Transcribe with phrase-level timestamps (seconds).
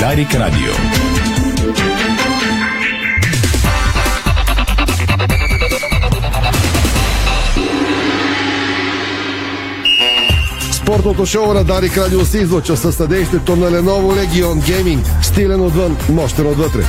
[0.00, 0.72] Дарик Радио.
[10.72, 15.22] Спортното шоу на Дарик Радио се излучва със съдействието на Lenovo Legion Gaming.
[15.22, 16.82] Стилен отвън, мощен отвътре.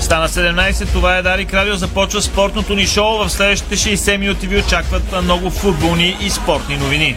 [0.00, 1.74] Стана 17, това е Дарик Радио.
[1.74, 3.18] Започва спортното ни шоу.
[3.18, 7.16] В следващите 60 минути ви очакват много футболни и спортни новини.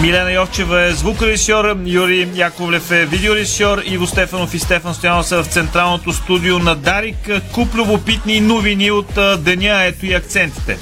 [0.00, 5.46] Милена Йовчева е звукорежисьор, Юрий Яковлев е видеорежисьор, Иво Стефанов и Стефан Стоянов са в
[5.46, 7.30] централното студио на Дарик.
[7.52, 10.78] Куп любопитни новини от деня, ето и акцентите.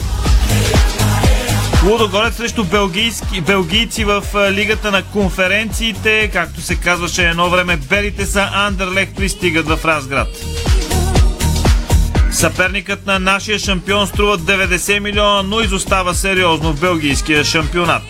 [1.84, 6.30] Лудогорец срещу белгийски, белгийци в Лигата на конференциите.
[6.32, 10.28] Както се казваше едно време, белите са Андерлех пристигат в Разград.
[12.30, 18.02] Съперникът на нашия шампион струва 90 милиона, но изостава сериозно в белгийския шампионат.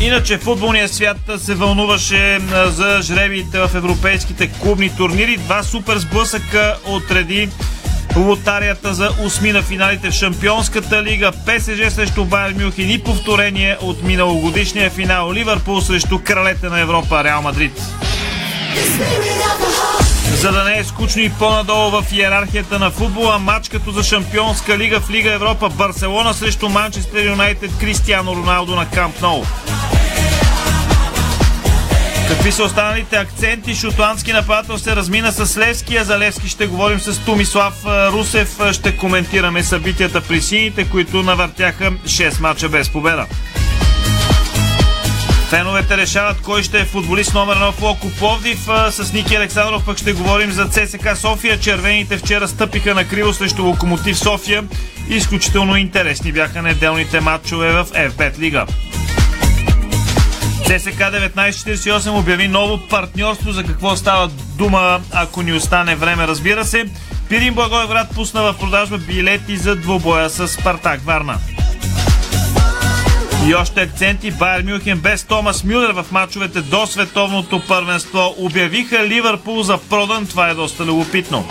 [0.00, 5.36] Иначе футболният свят се вълнуваше за жребиите в европейските клубни турнири.
[5.36, 7.48] Два супер сблъсъка отреди
[8.16, 14.02] лотарията за осми на финалите в Шампионската лига, ПСЖ срещу Байер Мюнхен и повторение от
[14.02, 17.72] миналогодишния финал Ливърпул срещу кралете на Европа Реал Мадрид.
[20.34, 24.78] За да не е скучно и по-надолу в иерархията на футбола, матч като за Шампионска
[24.78, 29.42] лига в Лига Европа Барселона срещу Манчестър Юнайтед Кристиано Роналдо на Камп Ноу.
[32.28, 33.74] Какви са останалите акценти?
[33.74, 38.58] Шотландски нападател се размина с Левски, а за Левски ще говорим с Томислав Русев.
[38.72, 43.26] Ще коментираме събитията при сините, които навъртяха 6 мача без победа.
[45.50, 48.58] Феновете решават кой ще е футболист номер 1 в Локо Пловдив.
[48.90, 51.60] С Ники Александров пък ще говорим за ЦСК София.
[51.60, 54.64] Червените вчера стъпиха на криво срещу Локомотив София.
[55.08, 58.66] Изключително интересни бяха неделните матчове в FBET Лига.
[60.66, 63.52] ЦСК 1948 обяви ново партньорство.
[63.52, 66.84] За какво става дума, ако ни остане време, разбира се.
[67.28, 71.38] Пирин Благоевград пусна в продажба билети за двобоя с Спартак Варна.
[73.46, 74.30] И още акценти.
[74.30, 80.26] Байер Мюнхен без Томас Мюлер в мачовете до световното първенство обявиха Ливърпул за продан.
[80.26, 81.48] Това е доста любопитно.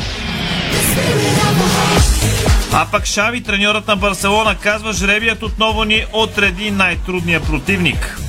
[2.73, 8.19] А пък Шави, треньорът на Барселона, казва, жребият отново ни отреди най-трудния противник.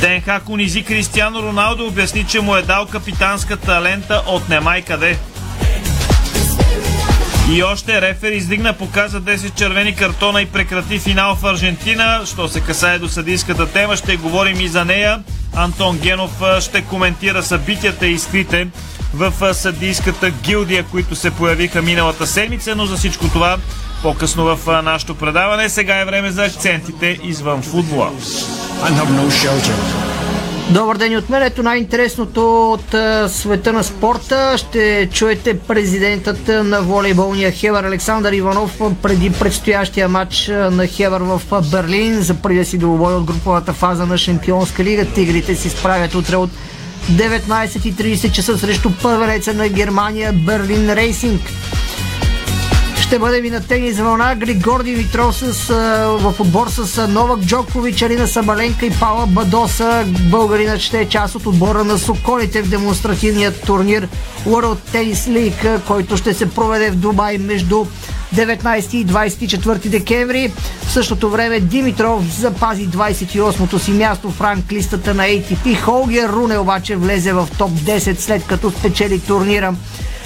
[0.00, 5.18] Тенхак унизи Кристиано Роналдо обясни, че му е дал капитанската лента от немай къде.
[7.52, 12.20] И още рефер издигна показа 10 червени картона и прекрати финал в Аржентина.
[12.26, 15.22] Що се касае до съдийската тема, ще говорим и за нея.
[15.56, 18.68] Антон Генов ще коментира събитията и скрите
[19.14, 23.56] в съдийската гилдия, които се появиха миналата седмица, но за всичко това
[24.02, 25.68] по-късно в нашото предаване.
[25.68, 28.10] Сега е време за акцентите извън футбола.
[30.70, 31.42] Добър ден от мен.
[31.42, 32.94] Ето най-интересното от
[33.32, 34.54] света на спорта.
[34.58, 42.20] Ще чуете президентът на волейболния Хевър Александър Иванов преди предстоящия матч на Хевър в Берлин
[42.20, 45.04] за да си долубой от груповата фаза на Шампионска лига.
[45.04, 46.50] Тигрите си справят утре от
[47.12, 51.40] 19.30 часа срещу първенеца на Германия Берлин Рейсинг
[53.14, 54.34] ще бъдем и на тенис вълна.
[54.34, 55.68] Григор Димитров с,
[56.20, 60.04] в отбор с Новак Джокович, Алина Самаленка и Пала Бадоса.
[60.30, 64.08] Българинът ще е част от отбора на Соколите в демонстративния турнир
[64.46, 67.86] World Tennis League, който ще се проведе в Дубай между
[68.34, 70.52] 19 и 24 декември.
[70.86, 75.80] В същото време Димитров запази 28-то си място в ранг листата на ATP.
[75.80, 79.74] Холгер Руне обаче влезе в топ 10 след като спечели турнира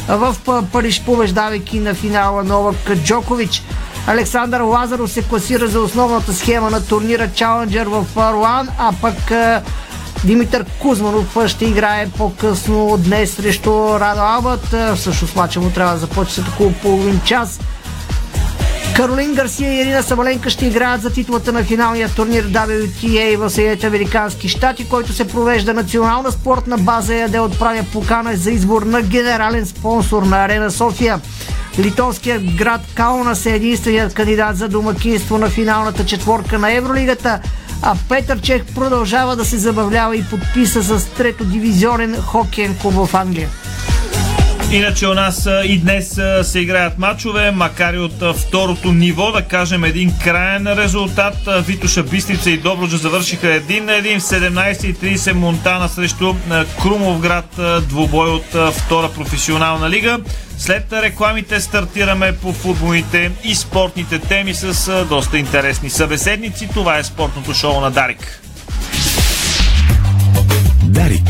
[0.09, 0.37] в
[0.73, 3.63] Париж, побеждавайки на финала Новак Джокович.
[4.07, 9.33] Александър Лазаров се класира за основната схема на турнира Чаленджер в Руан, а пък
[10.25, 13.71] Димитър Кузманов ще играе по-късно днес срещу
[14.01, 14.75] Радо Албът.
[14.97, 17.61] Всъщност мача му трябва да започне след около половин час.
[18.97, 23.87] Каролин Гарсия и Ирина Самаленка ще играят за титлата на финалния турнир WTA в Съединените
[23.87, 29.03] Американски щати, който се провежда национална спортна база и да отправя покана за избор на
[29.03, 31.21] генерален спонсор на Арена София.
[31.79, 37.41] Литовският град Каунас е единственият кандидат за домакинство на финалната четворка на Евролигата,
[37.83, 43.15] а Петър Чех продължава да се забавлява и подписа с трето дивизионен хоккейен клуб в
[43.15, 43.49] Англия.
[44.73, 49.85] Иначе у нас и днес се играят матчове, макар и от второто ниво, да кажем
[49.85, 51.35] един крайен резултат.
[51.67, 56.35] Витоша Бистрица и Добруджа завършиха един на един в 17.30 Монтана срещу
[56.83, 60.19] Крумовград, двубой от втора професионална лига.
[60.59, 66.69] След рекламите стартираме по футболните и спортните теми с доста интересни събеседници.
[66.75, 68.43] Това е спортното шоу на Дарик.
[70.83, 71.29] Дарик.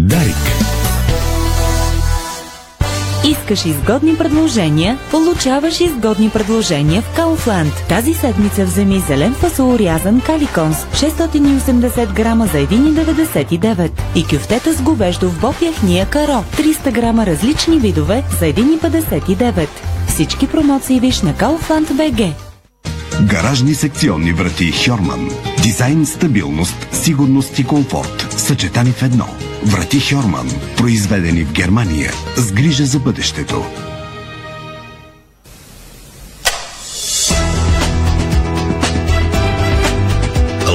[0.00, 0.65] Дарик.
[3.46, 4.98] Искаш изгодни предложения?
[5.10, 7.88] Получаваш изгодни предложения в Kaufland.
[7.88, 15.30] Тази седмица вземи зелен фасол рязан каликонс 680 грама за 1,99 и кюфтета с говеждо
[15.30, 19.68] в боб яхния каро 300 грама различни видове за 1,59.
[20.08, 22.32] Всички промоции виж на Kaufland BG.
[23.22, 25.30] Гаражни секционни врати Хьорман.
[25.62, 28.34] Дизайн, стабилност, сигурност и комфорт.
[28.36, 29.26] Съчетани в едно.
[29.66, 30.50] Врати Хьорман.
[30.76, 32.12] Произведени в Германия.
[32.36, 33.64] С грижа за бъдещето.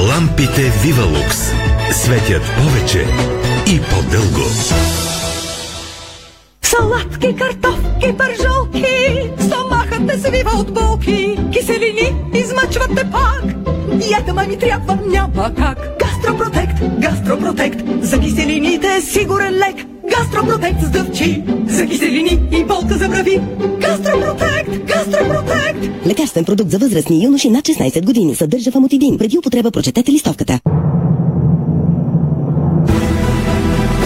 [0.08, 1.38] Лампите Вивалукс
[1.92, 3.06] светят повече
[3.66, 4.48] и по-дълго.
[6.62, 8.84] Сладки картофки, пържолки,
[9.40, 13.44] стомахът те свива от болки, киселини измъчват те пак.
[13.98, 15.91] Диета ми трябва, няма как.
[16.22, 19.86] Гастропротект, гастропротект, за киселините е сигурен лек.
[20.10, 23.40] Гастропротект с дъвчи, за киселини и болка за брави.
[23.80, 26.06] Гастропротект, гастропротект.
[26.06, 28.34] Лекарствен продукт за възрастни юноши над 16 години.
[28.34, 29.18] Съдържа фамотидин.
[29.18, 30.60] Преди употреба прочетете листовката.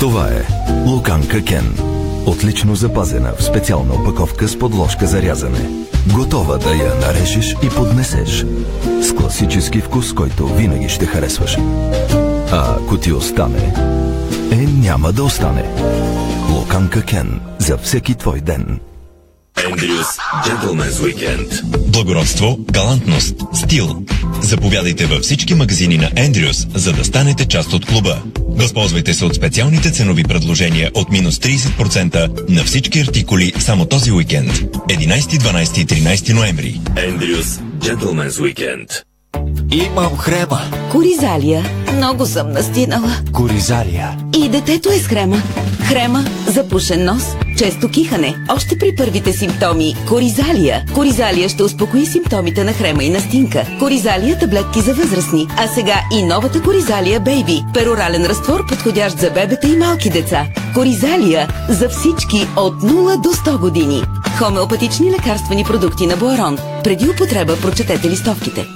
[0.00, 0.46] Това е
[0.86, 1.74] Луканка Кен.
[2.26, 5.70] Отлично запазена в специална опаковка с подложка за рязане.
[6.12, 8.44] Готова да я нарежеш и поднесеш.
[9.02, 11.56] С класически вкус, който винаги ще харесваш.
[12.52, 13.74] А ако ти остане,
[14.50, 15.64] е няма да остане.
[16.50, 17.40] Луканка Кен.
[17.58, 18.80] За всеки твой ден.
[19.70, 20.06] Ендрюс
[20.44, 21.64] Gentleman's Weekend.
[21.88, 24.02] Благородство, галантност, стил.
[24.40, 28.22] Заповядайте във всички магазини на Ендрюс, за да станете част от клуба.
[28.56, 34.52] Възползвайте се от специалните ценови предложения от минус 30% на всички артикули само този уикенд.
[34.52, 36.80] 11, 12 и 13 ноември.
[36.96, 37.46] Ендрюс
[37.78, 39.02] Gentleman's Weekend.
[39.72, 40.60] Имам хрема.
[40.92, 41.64] Коризалия.
[41.96, 43.16] Много съм настинала.
[43.32, 44.16] Коризалия.
[44.36, 45.42] И детето е с хрема.
[45.88, 47.24] Хрема, запушен нос,
[47.56, 48.36] често кихане.
[48.48, 49.94] Още при първите симптоми.
[50.08, 50.84] Коризалия.
[50.94, 53.66] Коризалия ще успокои симптомите на хрема и настинка.
[53.78, 55.46] Коризалия таблетки за възрастни.
[55.56, 57.64] А сега и новата Коризалия Бейби.
[57.74, 60.46] Перорален разтвор, подходящ за бебета и малки деца.
[60.74, 64.02] Коризалия за всички от 0 до 100 години.
[64.38, 66.58] Хомеопатични лекарствени продукти на Буарон.
[66.84, 68.66] Преди употреба прочетете листовките.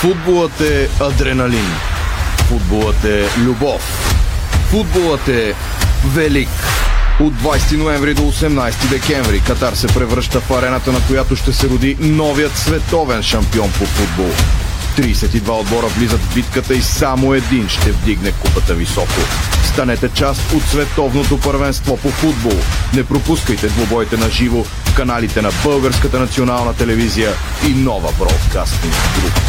[0.00, 1.66] Футболът е адреналин.
[2.48, 3.82] Футболът е любов.
[4.70, 5.54] Футболът е
[6.14, 6.81] велик.
[7.22, 11.68] От 20 ноември до 18 декември Катар се превръща в арената, на която ще се
[11.68, 14.30] роди новият световен шампион по футбол.
[14.96, 19.20] 32 отбора влизат в битката и само един ще вдигне купата високо.
[19.72, 22.58] Станете част от световното първенство по футбол.
[22.94, 27.32] Не пропускайте двубоите на живо в каналите на Българската национална телевизия
[27.68, 29.40] и нова бродкастинг група.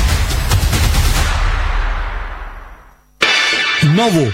[3.83, 4.31] Ново!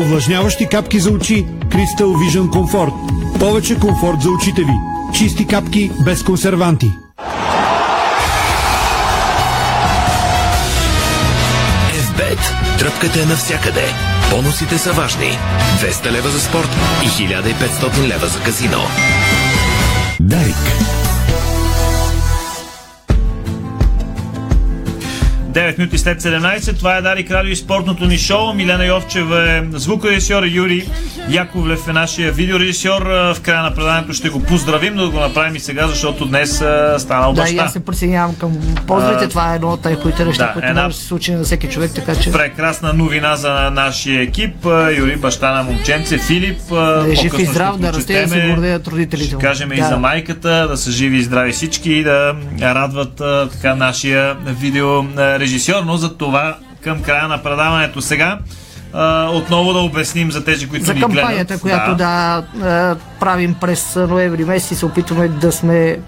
[0.00, 2.92] Увлажняващи капки за очи Crystal Vision Comfort.
[3.38, 4.72] Повече комфорт за очите ви.
[5.14, 6.90] Чисти капки без консерванти.
[11.94, 12.38] FBET.
[12.78, 13.84] Тръпката е навсякъде.
[14.30, 15.38] Бонусите са важни.
[15.80, 16.70] 200 лева за спорт
[17.04, 18.80] и 1500 лева за казино.
[20.20, 20.99] Дарик.
[25.50, 26.78] 9 минути след 17.
[26.78, 28.52] Това е Дарик Радио и спортното ни шоу.
[28.54, 30.82] Милена Йовчева е звукорежисьор, Юрий
[31.30, 33.02] Яковлев е нашия видеорежисьор.
[33.02, 36.60] В края на предаването ще го поздравим, но да го направим и сега, защото днес
[36.60, 37.54] а, станал Да, баща.
[37.54, 38.52] и аз се присъединявам към
[38.86, 39.28] поздравите.
[39.28, 41.68] Това е едно от най-хубавите неща, да, които една- може да се случи на всеки
[41.68, 42.32] човек, така че...
[42.32, 44.54] Прекрасна новина за нашия екип.
[44.98, 46.58] Юри, баща на момченце, Филип.
[46.70, 49.76] Да е жив и здрав, да расте и да се гордеят родителите Ще кажем и
[49.76, 49.84] Да.
[49.84, 54.36] за майката, да са живи и здрави всички и да радват така нашия
[55.40, 58.38] видеорежисьор, но за това към края на предаването сега
[58.92, 61.60] а, отново да обясним за тези, които За ни кампанията, гледат.
[61.60, 65.98] която да, е, правим през ноември месец и се опитваме да сме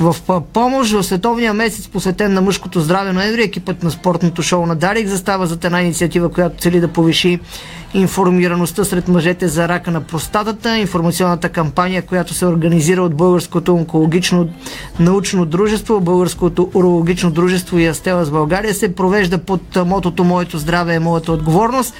[0.00, 0.92] в помощ.
[0.92, 5.46] В световния месец, посветен на мъжкото здраве ноември, екипът на спортното шоу на Дарик застава
[5.46, 7.40] за една инициатива, която цели да повиши
[7.94, 10.78] информираността сред мъжете за рака на простатата.
[10.78, 14.48] Информационната кампания, която се организира от Българското онкологично
[15.00, 20.94] научно дружество, Българското урологично дружество и Астела с България, се провежда под мотото Моето здраве
[20.94, 21.94] е моята отговорност.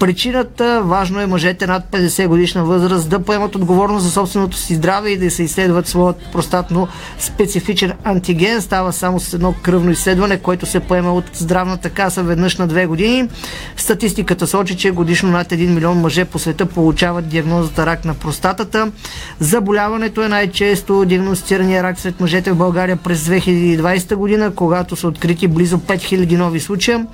[0.00, 5.10] Причината, важно е мъжете над 50 годишна възраст да поемат отговорност за собственото си здраве
[5.10, 6.88] и да се изследват своят простатно
[7.18, 8.62] специфичен антиген.
[8.62, 12.86] Става само с едно кръвно изследване, което се поема от здравната каса веднъж на две
[12.86, 13.28] години.
[13.76, 18.92] Статистиката сочи, че годишно над 1 милион мъже по света получават диагнозата рак на простатата.
[19.40, 25.48] Заболяването е най-често диагностицирания рак сред мъжете в България през 2020 година, когато са открити
[25.48, 27.06] близо 5000 нови случая.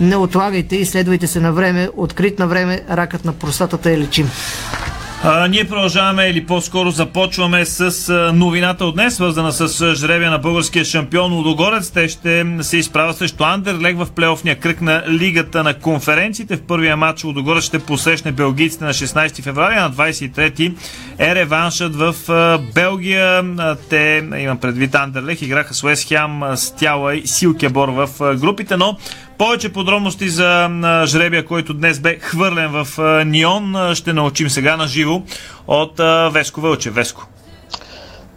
[0.00, 4.30] Не отлагайте, изследвайте се на време, открит на време, ракът на простатата е лечим.
[5.24, 10.38] А, ние продължаваме или по-скоро започваме с а, новината от днес, свързана с жребия на
[10.38, 11.90] българския шампион Лудогорец.
[11.90, 16.56] Те ще се изправят срещу Андерлег в плейофния кръг на Лигата на конференциите.
[16.56, 20.74] В първия матч Лудогорец ще посрещне белгийците на 16 феврари, а на 23
[21.18, 23.44] е реваншът в а, Белгия.
[23.88, 28.96] Те, имам предвид Андерлег, играха с Уест а, Стяла и Силкебор в групите, но
[29.40, 30.70] повече подробности за
[31.06, 32.86] жребия, който днес бе хвърлен в
[33.26, 35.22] Нион, ще научим сега на живо
[35.66, 36.00] от
[36.32, 36.90] Веско Вълче.
[36.90, 37.28] Веско.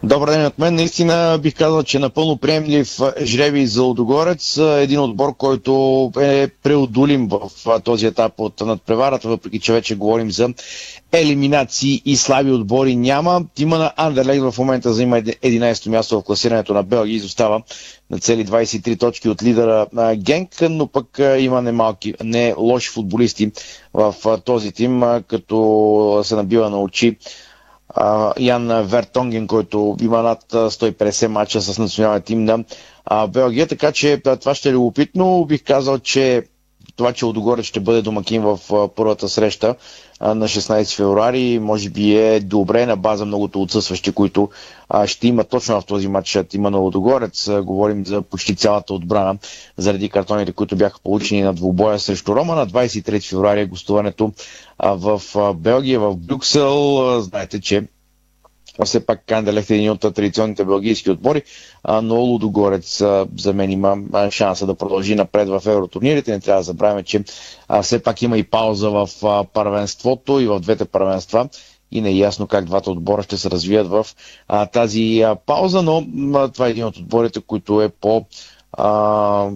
[0.04, 0.74] Добър ден от мен.
[0.74, 4.56] Наистина бих казал, че напълно приемлив жребий за Лудогорец.
[4.58, 5.72] Един отбор, който
[6.20, 7.40] е преодолим в
[7.80, 10.48] този етап от надпреварата, въпреки че вече говорим за
[11.12, 13.42] елиминации и слаби отбори няма.
[13.54, 17.62] Тима на Андерлег в момента заема 11-то място в класирането на Белгия и изостава
[18.10, 21.06] на цели 23 точки от лидера а, Генк, но пък
[21.38, 23.50] има немалки, не лоши футболисти
[23.94, 27.16] в този тим, като се набива на очи
[28.38, 32.64] Ян Вертонген, който има над а, 150 мача с националния тим на
[33.28, 35.44] Белгия, така че това ще е любопитно.
[35.44, 36.42] Бих казал, че
[36.96, 38.58] това, че Лудогорец ще бъде домакин в
[38.88, 39.74] първата среща
[40.24, 44.50] на 16 февруари, може би е добре на база многото отсъстващи, които
[45.06, 47.48] ще има точно в този матч има на Лудогорец.
[47.48, 49.36] А, говорим за почти цялата отбрана
[49.76, 52.54] заради картоните, които бяха получени на двубоя срещу Рома.
[52.54, 54.32] На 23 февруари е гостуването
[54.80, 55.22] в
[55.54, 57.00] Белгия, в Брюксел.
[57.20, 57.82] Знаете, че
[58.84, 61.42] все пак Канделехт е един от традиционните белгийски отбори,
[61.84, 63.96] а, но Лудогорец а, за мен има
[64.30, 66.32] шанса да продължи напред в евротурнирите.
[66.32, 67.24] Не трябва да забравяме, че
[67.68, 71.48] а, все пак има и пауза в а, първенството и в двете първенства
[71.90, 74.06] и не е ясно как двата отбора ще се развият в
[74.48, 78.26] а, тази а, пауза, но а, това е един от отборите, които е по
[78.72, 79.50] а,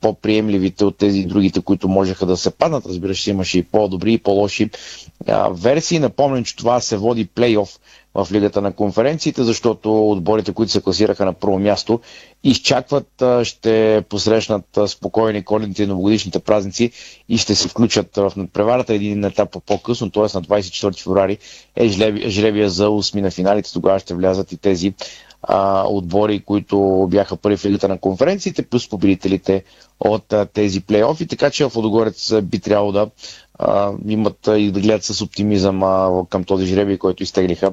[0.00, 2.86] по-приемливите от тези другите, които можеха да се паднат.
[2.86, 4.70] Разбира се, имаше и по-добри и по-лоши
[5.28, 5.98] а, версии.
[5.98, 7.78] Напомням, че това се води плейоф
[8.16, 12.00] в Лигата на конференциите, защото отборите, които се класираха на първо място,
[12.44, 13.06] изчакват,
[13.42, 16.90] ще посрещнат спокойни коледните и новогодишните празници
[17.28, 20.22] и ще се включат в надпреварата един етап по-късно, т.е.
[20.22, 21.38] на 24 феврари
[21.76, 21.88] е
[22.28, 23.72] жребия, за 8 на финалите.
[23.72, 24.94] Тогава ще влязат и тези
[25.42, 26.78] а, отбори, които
[27.10, 29.64] бяха първи в лигата на конференциите, плюс победителите
[30.00, 33.06] от а, тези плейофи, така че в Лодогорец би трябвало да
[34.06, 35.80] имат и да гледат с оптимизъм
[36.26, 37.72] към този жребий, който изтеглиха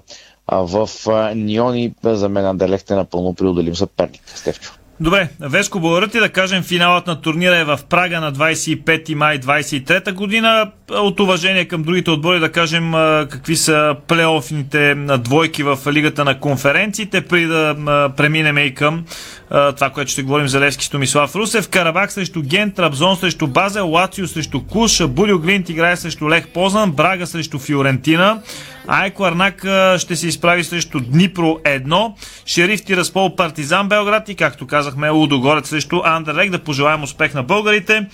[0.51, 0.89] в
[1.35, 1.93] Ниони.
[2.03, 4.21] За мен Андерлехт е напълно преодолим съперник.
[4.25, 4.71] Стевчо.
[5.01, 9.39] Добре, Веско, благодаря ти да кажем финалът на турнира е в Прага на 25 май
[9.39, 10.71] 23 година.
[10.91, 12.91] От уважение към другите отбори да кажем
[13.29, 17.75] какви са плейофните двойки в Лигата на конференциите, преди да
[18.17, 19.05] преминем и към
[19.51, 21.69] това, което ще говорим за Левски Стомислав Русев.
[21.69, 26.91] Карабак срещу Ген, Трабзон срещу Базел, Лацио срещу Куш, Булио Гвинт играе срещу Лех Познан,
[26.91, 28.41] Брага срещу Фиорентина,
[28.87, 29.59] Айко Арнак
[29.97, 32.13] ще се изправи срещу Днипро 1,
[32.45, 36.51] Шериф Тираспол Партизан Белград и както казахме Лудогорец срещу Андерлег.
[36.51, 38.05] Да пожелаем успех на българите.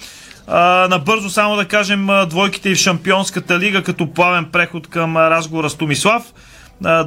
[0.89, 5.75] Набързо само да кажем двойките и в Шампионската лига като плавен преход към разговора с
[5.75, 6.23] Томислав.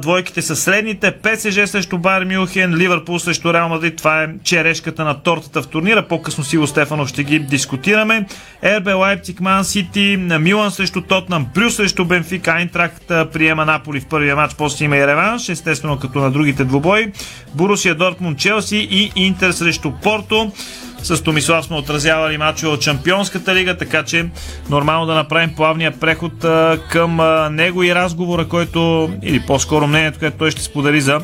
[0.01, 1.11] Двойките са следните.
[1.11, 3.95] ПСЖ срещу Байер Мюнхен, Ливърпул срещу Реал Мадрид.
[3.97, 6.07] Това е черешката на тортата в турнира.
[6.07, 8.25] По-късно Сиво Стефанов ще ги дискутираме.
[8.63, 14.35] РБ Лайпциг, Ман Сити, Милан срещу Тотнам, Брю срещу Бенфика, Айнтракт приема Наполи в първия
[14.35, 17.11] матч, после има и реванш, естествено като на другите двубои.
[17.55, 20.51] Бурусия, Дортмунд, Челси и Интер срещу Порто.
[21.03, 24.25] С Томислав сме отразявали мачове от Чемпионската лига, така че
[24.69, 30.19] нормално да направим плавния преход а, към а, него и разговора, който, или по-скоро мнението,
[30.19, 31.21] което той ще сподели за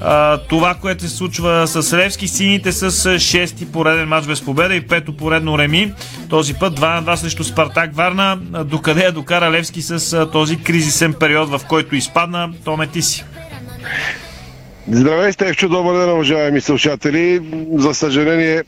[0.00, 2.28] а, това, което се случва с Левски.
[2.28, 5.92] Сините с шести пореден матч без победа и пето поредно реми.
[6.28, 8.36] Този път 2 на 2 срещу Спартак Варна.
[8.64, 12.50] Докъде я докара Левски с а, този кризисен период, в който изпадна?
[12.64, 13.24] Томе ти си.
[14.90, 17.42] Здравей, Стевчо, добър ден, уважаеми слушатели.
[17.74, 18.62] За съжаление,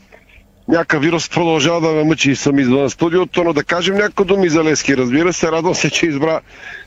[0.67, 4.49] някакъв вирус продължава да ме мъчи и съм извън студиото, но да кажем някои думи
[4.49, 4.97] за Лески.
[4.97, 6.41] Разбира се, радвам се, че избра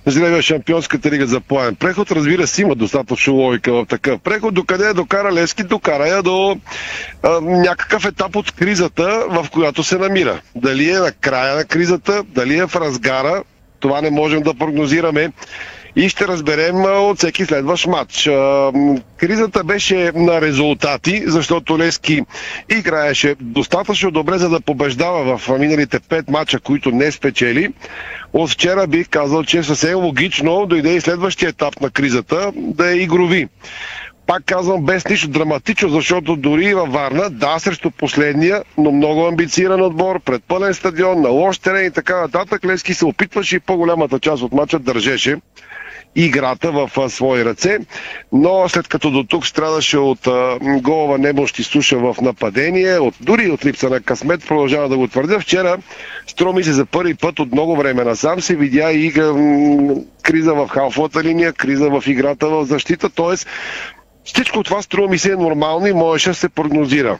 [0.08, 2.12] Жребия Шампионската лига за плавен преход.
[2.12, 4.54] Разбира се, има достатъчно логика в такъв преход.
[4.54, 5.62] Докъде я докара Лески?
[5.62, 6.56] Докара я до
[7.22, 10.40] а, някакъв етап от кризата, в която се намира.
[10.54, 13.42] Дали е на края на кризата, дали е в разгара,
[13.80, 15.32] това не можем да прогнозираме
[15.96, 18.30] и ще разберем от всеки следващ матч.
[19.16, 22.22] Кризата беше на резултати, защото Лески
[22.78, 27.72] играеше достатъчно добре, за да побеждава в миналите пет мача, които не спечели.
[28.32, 32.96] От вчера бих казал, че съвсем логично дойде и следващия етап на кризата да е
[32.96, 33.48] игрови
[34.26, 39.82] пак казвам, без нищо драматично, защото дори във Варна, да, срещу последния, но много амбициран
[39.82, 44.18] отбор, пред пълен стадион, на лош терен и така нататък, Лески се опитваше и по-голямата
[44.18, 45.36] част от мача държеше
[46.16, 47.78] играта в свои ръце,
[48.32, 53.14] но след като до тук страдаше от а, голова немощ и суша в нападение, от,
[53.20, 55.40] дори от липса на късмет, продължава да го твърдя.
[55.40, 55.76] Вчера
[56.26, 59.12] строми се за първи път от много време насам се видя и
[60.22, 63.36] криза в халфовата линия, криза в играта в защита, т.е.
[64.24, 67.18] всичко това струва ми се е нормално и можеше да се прогнозира.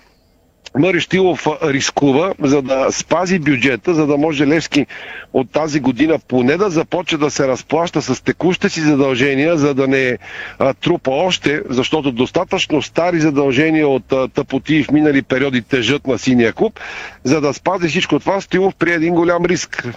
[0.79, 4.87] Мари Штилов рискува, за да спази бюджета, за да може Левски
[5.33, 9.89] от тази година поне да започне да се разплаща с текущите си задължения, за да
[9.89, 10.19] не
[10.59, 16.19] а, трупа още, защото достатъчно стари задължения от а, тъпоти в минали периоди тежат на
[16.19, 16.81] синия клуб,
[17.25, 19.89] за да спази всичко това, Стилов при един голям риск.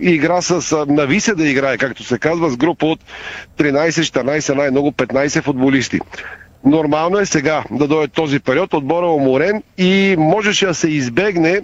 [0.00, 3.00] Игра с а, нависе да играе, както се казва, с група от
[3.58, 6.00] 13-14, най-много 15 футболисти.
[6.64, 11.60] Нормално е сега да дойде този период, отбора е уморен и можеше да се избегне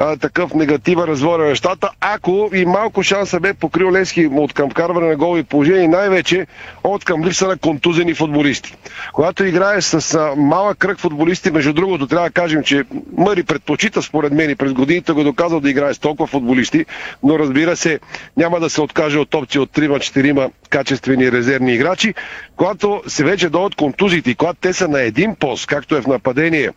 [0.00, 5.08] а, такъв негативен развой нещата, ако и малко шанса бе покрил Лески от към вкарване
[5.08, 6.46] на голови положения и най-вече
[6.84, 8.74] от към липса на контузени футболисти.
[9.12, 12.84] Когато играе с а, малък кръг футболисти, между другото, трябва да кажем, че
[13.18, 16.86] Мъри предпочита според мен и през годините го е доказал да играе с толкова футболисти,
[17.22, 18.00] но разбира се,
[18.36, 22.14] няма да се откаже от опции от 3-4 качествени резервни играчи.
[22.56, 26.06] Когато се вече дойдат контузите и когато те са на един пост, както е в
[26.06, 26.70] нападение,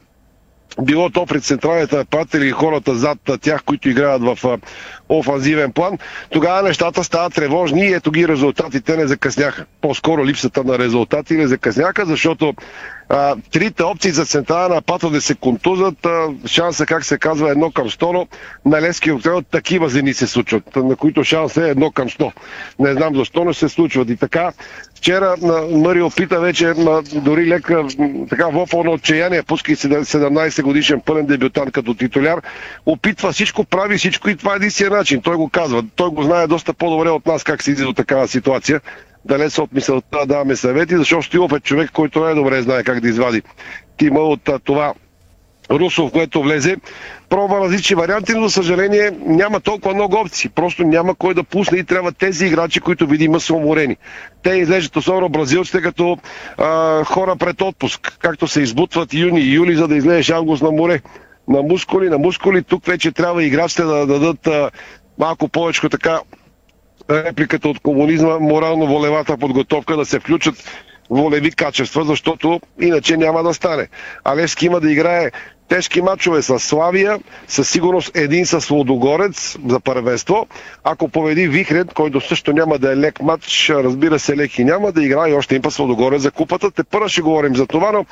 [0.81, 4.59] било то пред централните нападатели и хората зад тях, които играят в
[5.09, 5.97] офанзивен план,
[6.29, 9.65] тогава нещата стават тревожни и ето ги резултатите не закъсняха.
[9.81, 12.53] По-скоро липсата на резултати не закъсняха, защото
[13.13, 17.71] а, трите опции за централен напад да се контузат, а, шанса, как се казва, едно
[17.71, 18.27] към 100,
[18.65, 22.31] на Лески Октел такива зени се случват, на които шанс е едно към 100.
[22.79, 24.09] Не знам защо не се случват.
[24.09, 24.51] И така,
[24.95, 25.35] вчера
[25.71, 26.73] Мъри опита вече
[27.13, 27.85] дори лека
[28.29, 28.49] така
[28.83, 32.41] на отчаяние, пускай 17 годишен пълен дебютант като титуляр,
[32.85, 35.21] опитва всичко, прави всичко и това е единствения начин.
[35.21, 35.83] Той го казва.
[35.95, 38.81] Той го знае доста по-добре от нас как се иди до такава ситуация
[39.25, 43.09] далеч от мисълта да даваме съвети, защото Стилов е човек, който най-добре знае как да
[43.09, 43.41] извади
[43.97, 44.93] тима от това
[45.71, 46.77] Русов, което влезе,
[47.29, 50.49] пробва различни варианти, но за съжаление няма толкова много опции.
[50.49, 53.97] Просто няма кой да пусне и трябва тези играчи, които видимо са уморени.
[54.43, 56.17] Те излежат особено бразилците като
[56.57, 60.71] а, хора пред отпуск, както се избутват юни и юли, за да излезеш август на
[60.71, 61.01] море.
[61.47, 64.71] На мускули, на мускули, тук вече трябва играчите да дадат а,
[65.19, 66.19] малко повече така
[67.09, 70.55] репликата от комунизма, морално-волевата подготовка да се включат
[71.09, 73.87] волеви качества, защото иначе няма да стане.
[74.23, 75.31] Алевски има да играе
[75.67, 80.47] тежки матчове с Славия, със сигурност един с Лодогорец за първенство.
[80.83, 84.91] Ако победи Вихрен, който също няма да е лек матч, разбира се лек и няма
[84.91, 86.71] да играе още един път с Лодогорец за купата.
[86.71, 88.05] Те първо ще говорим за това, но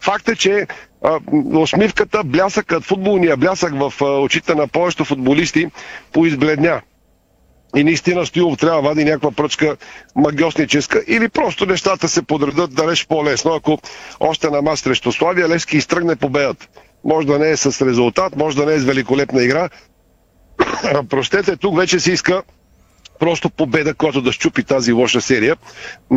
[0.00, 0.66] факт е, че
[1.04, 1.20] а,
[1.54, 5.66] усмивката, блясъкът, футболния блясък в а, очите на повечето футболисти
[6.12, 6.80] поизбледня
[7.74, 9.76] и наистина Стоилов трябва да вади някаква пръчка
[10.16, 13.78] магиосническа или просто нещата се подредат да реш по-лесно, ако
[14.20, 16.68] още на мас срещу Славия Лески изтръгне победата.
[17.04, 19.68] Може да не е с резултат, може да не е с великолепна игра.
[21.08, 22.42] Простете, тук вече се иска
[23.18, 25.56] просто победа, която да щупи тази лоша серия.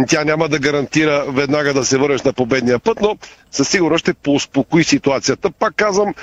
[0.07, 3.17] Тя няма да гарантира веднага да се върнеш на победния път, но
[3.51, 5.51] със сигурност ще поуспокои ситуацията.
[5.51, 6.13] Пак казвам,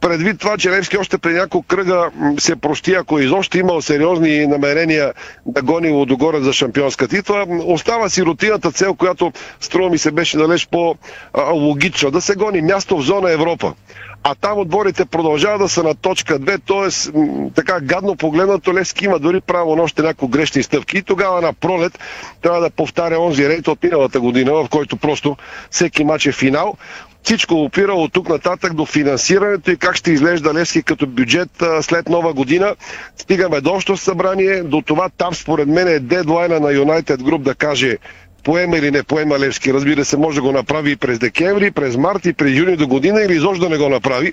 [0.00, 5.12] предвид това, че Левски още при няколко кръга се прости, ако изобщо имал сериозни намерения
[5.46, 10.38] да гони Лодогорец за шампионска титла, остава си рутината цел, която струва ми се беше
[10.38, 12.10] далеч по-логична.
[12.10, 13.74] Да се гони място в зона Европа
[14.22, 17.12] а там отборите продължават да са на точка 2, т.е.
[17.54, 21.52] така гадно погледнато Левски има дори право на още някои грешни стъпки и тогава на
[21.52, 21.98] пролет
[22.42, 25.36] трябва да повтаря онзи рейд от миналата година, в който просто
[25.70, 26.76] всеки матч е финал.
[27.22, 32.08] Всичко опира от тук нататък до финансирането и как ще изглежда Левски като бюджет след
[32.08, 32.74] нова година.
[33.16, 37.54] Стигаме до общо събрание, до това там според мен е дедлайна на United Group да
[37.54, 37.96] каже
[38.42, 39.74] поема или не поема Левски.
[39.74, 42.86] Разбира се, може да го направи и през декември, през март и през юни до
[42.86, 44.32] година или изобщо да не го направи.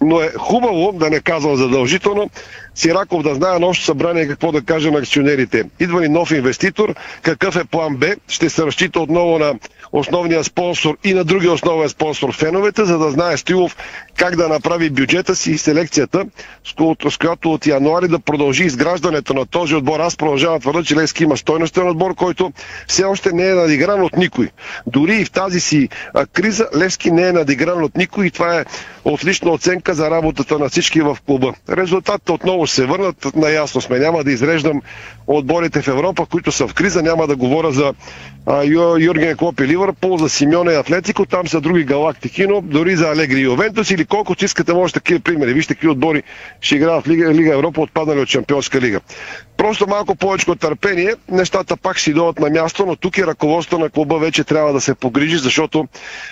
[0.00, 2.30] Но е хубаво, да не казвам задължително,
[2.80, 5.64] Сираков да знае на общо събрание какво да каже на акционерите.
[5.80, 9.54] Идва ли нов инвеститор, какъв е план Б, ще се разчита отново на
[9.92, 13.76] основния спонсор и на другия основен спонсор феновете, за да знае Стилов
[14.16, 16.24] как да направи бюджета си и селекцията,
[17.10, 20.00] с която от януари да продължи изграждането на този отбор.
[20.00, 22.52] Аз продължавам да твърда, че Лески има стойностен отбор, който
[22.88, 24.48] все още не е надигран от никой.
[24.86, 25.88] Дори и в тази си
[26.32, 28.64] криза Левски не е надигран от никой и това е
[29.04, 31.54] отлична оценка за работата на всички в клуба.
[31.70, 33.98] Резултатите отново се върнат, наясно сме.
[33.98, 34.82] Няма да изреждам
[35.36, 37.02] отборите в Европа, които са в криза.
[37.02, 37.94] Няма да говоря за
[38.98, 41.26] Юрген Клоп и Ливърпул, за Симеоне и Атлетико.
[41.26, 45.20] Там са други галактики, но дори за Алегри и Ювентус или колкото искате, може такива
[45.20, 45.52] примери.
[45.52, 46.22] Вижте какви отбори
[46.60, 49.00] ще играят в Лига, Лига Европа, отпаднали от Чемпионска лига.
[49.56, 51.14] Просто малко повече търпение.
[51.30, 54.80] Нещата пак си дойдат на място, но тук и ръководството на клуба вече трябва да
[54.80, 55.88] се погрижи, защото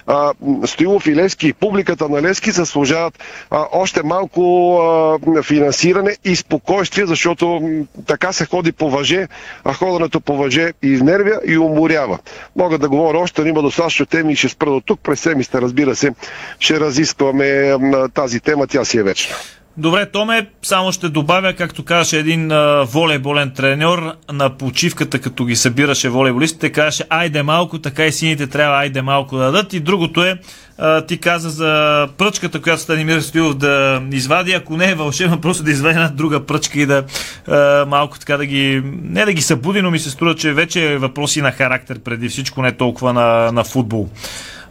[0.07, 0.33] а,
[0.67, 3.19] Стоилов и Левски и публиката на Левски заслужават
[3.51, 7.61] а, още малко а, финансиране и спокойствие, защото
[8.07, 9.29] така се ходи по въже,
[9.64, 12.18] а ходенето по въже изнервя и уморява.
[12.57, 15.01] Мога да говоря още, но има достатъчно теми и ще спра до тук.
[15.01, 16.12] През семиста, разбира се,
[16.59, 17.77] ще разискваме
[18.14, 19.37] тази тема, тя си е вечна.
[19.79, 25.57] Добре, Томе, само ще добавя, както казаше един а, волейболен треньор на почивката, като ги
[25.57, 29.73] събираше волейболистите, казаше айде малко, така и сините трябва айде малко да дадат.
[29.73, 30.38] И другото е,
[30.79, 35.62] а, ти каза за пръчката, която Станимир Стоилов да извади, ако не е вълшебно, просто
[35.62, 37.05] да извади една друга пръчка и да
[37.49, 40.93] а, малко така да ги, не да ги събуди, но ми се струва, че вече
[40.93, 44.09] е въпроси на характер преди всичко, не толкова на, на футбол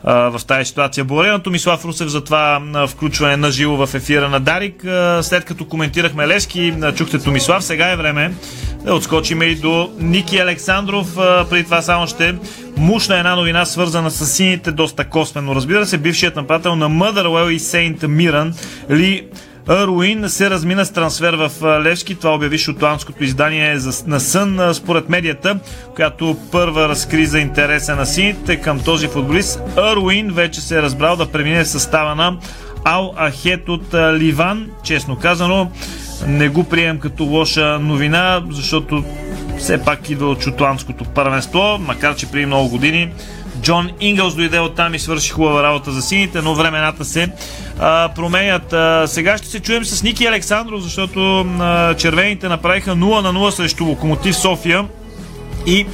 [0.04, 1.06] в тази ситуация.
[1.06, 4.86] Благодаря на Томислав Русев за това включване на живо в ефира на Дарик.
[5.22, 8.34] След като коментирахме Лески, чухте Томислав, сега е време
[8.86, 11.16] да отскочим и до Ники Александров.
[11.50, 12.36] Преди това само ще
[12.78, 15.56] мушна една новина, свързана с сините, доста косвено.
[15.56, 18.54] Разбира се, бившият нападател на Мъдървел и Сейнт Миран
[18.92, 19.28] Ли
[19.70, 21.52] Руин се размина с трансфер в
[21.84, 22.16] Левски.
[22.16, 23.78] Това обяви шотландското издание
[24.08, 25.60] на Сън според медията,
[25.96, 29.62] която първа разкри за интереса на сините към този футболист.
[29.78, 32.38] Руин вече се е разбрал да премине в състава на
[32.84, 34.68] Ал Ахет от Ливан.
[34.84, 35.72] Честно казано,
[36.28, 39.04] не го прием като лоша новина, защото
[39.60, 43.10] все пак идва от шотландското първенство, макар че преди много години
[43.62, 47.30] Джон Ингълс дойде от там и свърши хубава работа за сините, но времената се
[47.80, 48.74] а, променят.
[48.74, 53.50] А, сега ще се чуем с Ники Александров, защото а, червените направиха 0 на 0
[53.50, 54.86] срещу Локомотив София
[55.66, 55.88] и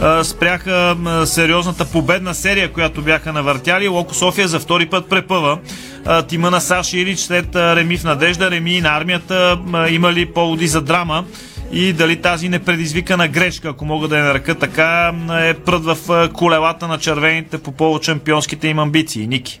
[0.00, 3.88] а, спряха а, сериозната победна серия, която бяха навъртяли.
[3.88, 5.58] Локо София за втори път препъва
[6.06, 10.26] а, тима на Саши Ирич след а, Реми в Надежда, Реми на армията а, имали
[10.26, 11.24] поводи за драма
[11.72, 16.88] и дали тази непредизвикана грешка, ако мога да я нарека така, е прът в колелата
[16.88, 19.26] на червените по повод шампионските им амбиции.
[19.26, 19.60] Ники.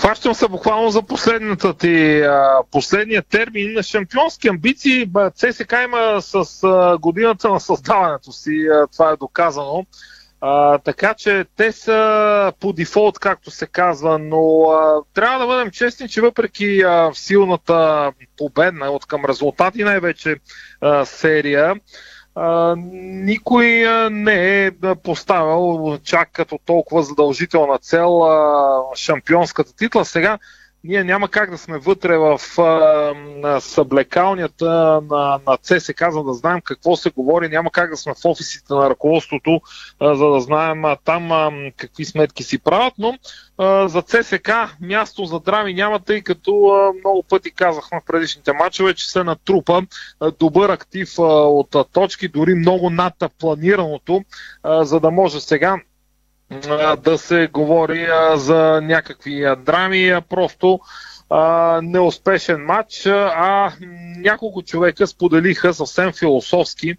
[0.00, 2.22] Фащам се буквално за последната ти,
[2.70, 5.10] последния термин на шампионски амбиции.
[5.34, 6.44] ЦСК има с
[7.00, 9.86] годината на създаването си, това е доказано.
[10.40, 15.70] А, така че те са по дефолт, както се казва, но а, трябва да бъдем
[15.70, 20.36] честни, че въпреки а, силната победна от към резултати най-вече
[20.80, 21.74] а, серия,
[22.34, 23.66] а, никой
[24.10, 24.70] не е
[25.02, 30.04] поставил чак като толкова задължителна цел а, шампионската титла.
[30.04, 30.38] Сега
[30.84, 36.60] ние няма как да сме вътре в а, съблекалнята на, на ЦСК, за да знаем
[36.60, 37.48] какво се говори.
[37.48, 39.60] Няма как да сме в офисите на ръководството,
[40.00, 43.18] а, за да знаем а, там а, какви сметки си правят, но
[43.58, 48.52] а, за ЦСК място за драми няма, тъй като а, много пъти казахме в предишните
[48.52, 49.82] матчове, че се натрупа
[50.20, 54.24] а, добър актив а, от а, точки, дори много над планираното,
[54.62, 55.76] а, за да може сега
[56.98, 60.80] да се говори за някакви драми, просто
[61.82, 63.72] неуспешен матч, а
[64.16, 66.94] няколко човека споделиха съвсем философски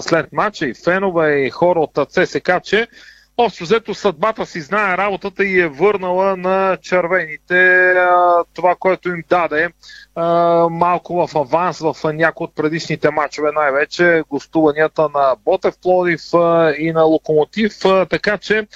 [0.00, 2.88] след матча и фенове и хора от ЦСК, че
[3.36, 7.92] Общо взето съдбата си знае работата и е върнала на червените
[8.54, 9.68] това, което им даде
[10.70, 16.20] малко в аванс в някои от предишните матчове, най-вече гостуванията на Ботев Плодив
[16.78, 17.72] и на Локомотив,
[18.10, 18.66] така че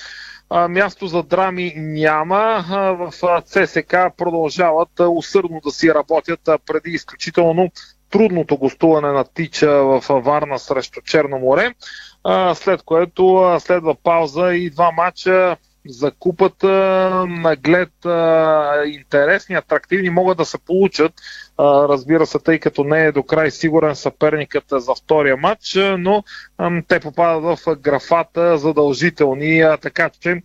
[0.68, 2.64] място за драми няма.
[2.98, 7.70] В ЦСК продължават усърдно да си работят преди изключително
[8.10, 11.74] трудното гостуване на Тича в Варна срещу Черно море
[12.54, 15.56] след което следва пауза и два матча
[15.88, 16.68] за купата.
[17.28, 17.92] Наглед
[18.86, 21.12] интересни, атрактивни могат да се получат.
[21.58, 26.24] Разбира се, тъй като не е до край сигурен съперникът за втория матч, но
[26.88, 30.42] те попадат в графата задължителни, така че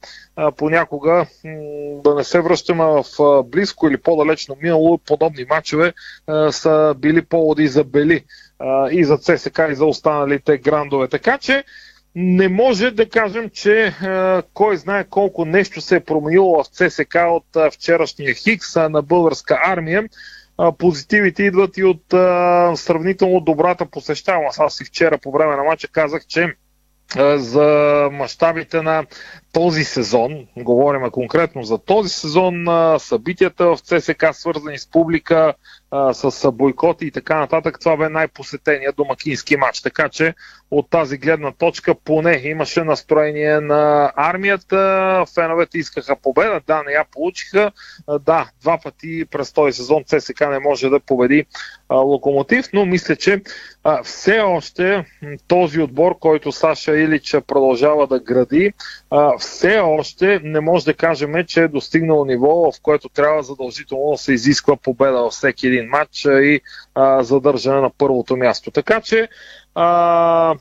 [0.58, 1.26] понякога
[2.04, 3.04] да не се връщаме в
[3.44, 5.94] близко или по-далечно минало, подобни матчове
[6.52, 8.26] са били поводи за бели
[8.91, 11.08] и за ЦСК и за останалите грандове.
[11.08, 11.63] Така че
[12.15, 13.93] не може да кажем, че
[14.54, 20.04] кой знае колко нещо се е променило в ЦСК от вчерашния Хикс на българска армия.
[20.78, 22.04] Позитивите идват и от
[22.80, 24.60] сравнително добрата посещаваност.
[24.60, 26.54] Аз и вчера по време на матча казах, че
[27.36, 29.06] за мащабите на
[29.54, 32.65] този сезон, говорим конкретно за този сезон,
[33.00, 35.54] събитията в ЦСК, свързани с публика,
[36.13, 39.82] с бойкоти и така нататък, това бе най-посетения домакински матч.
[39.82, 40.34] Така че
[40.71, 47.06] от тази гледна точка поне имаше настроение на армията, феновете искаха победа, да, не я
[47.12, 47.71] получиха,
[48.19, 51.45] да, два пъти през този сезон ЦСК не може да победи
[51.89, 53.41] Локомотив, но мисля, че
[54.04, 55.06] все още
[55.47, 58.73] този отбор, който Саша Илич продължава да гради,
[59.39, 64.17] все още не може да кажем, че е достигнал ниво, в което трябва задължително да
[64.17, 66.62] се изисква победа във всеки един матч и
[66.96, 68.72] а, задържане на първото място.
[68.72, 69.28] Така че,
[69.76, 70.56] а,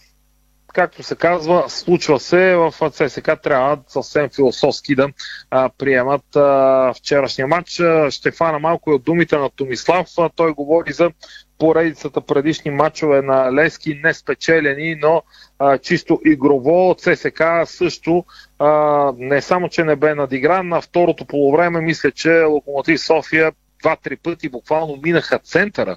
[0.73, 5.09] както се казва, случва се в ЦСК, трябва съвсем философски да
[5.51, 7.81] а, приемат а, вчерашния матч.
[8.11, 10.07] Ще фана малко и от думите на Томислав.
[10.37, 11.11] Той говори за
[11.59, 15.23] поредицата предишни матчове на Лески, не спечелени, но
[15.59, 16.95] а, чисто игрово.
[16.99, 18.25] ЦСК също
[18.59, 24.17] а, не само, че не бе надигран, на второто полувреме мисля, че Локомотив София два-три
[24.17, 25.97] пъти буквално минаха центъра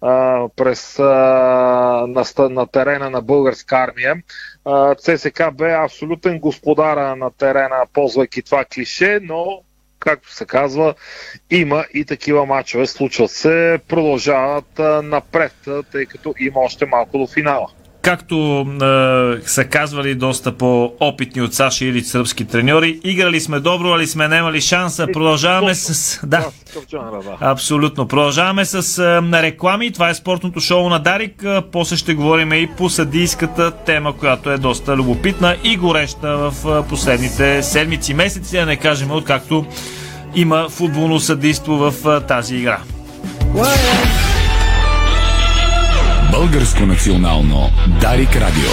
[0.00, 1.04] а, през, а,
[2.08, 4.16] на, на терена на българска армия.
[4.64, 9.60] А, ЦСК бе абсолютен господар на терена, ползвайки това клише, но
[9.98, 10.94] както се казва,
[11.50, 15.54] има и такива мачове, случват се, продължават напред,
[15.92, 17.68] тъй като има още малко до финала
[18.04, 24.06] както е, са казвали доста по-опитни от Саши или сръбски треньори, играли сме добро, али
[24.06, 25.06] сме немали шанса.
[25.12, 26.20] Продължаваме с...
[26.26, 26.46] Да,
[27.40, 28.08] абсолютно.
[28.08, 29.92] Продължаваме с е, реклами.
[29.92, 31.42] Това е спортното шоу на Дарик.
[31.44, 36.54] Е, после ще говорим и по съдийската тема, която е доста любопитна и гореща в
[36.84, 39.66] е, последните седмици, месеци, да не кажем откакто
[40.34, 42.78] има футболно съдейство в е, тази игра.
[46.38, 47.70] Българско национално
[48.00, 48.70] Дарик Радио.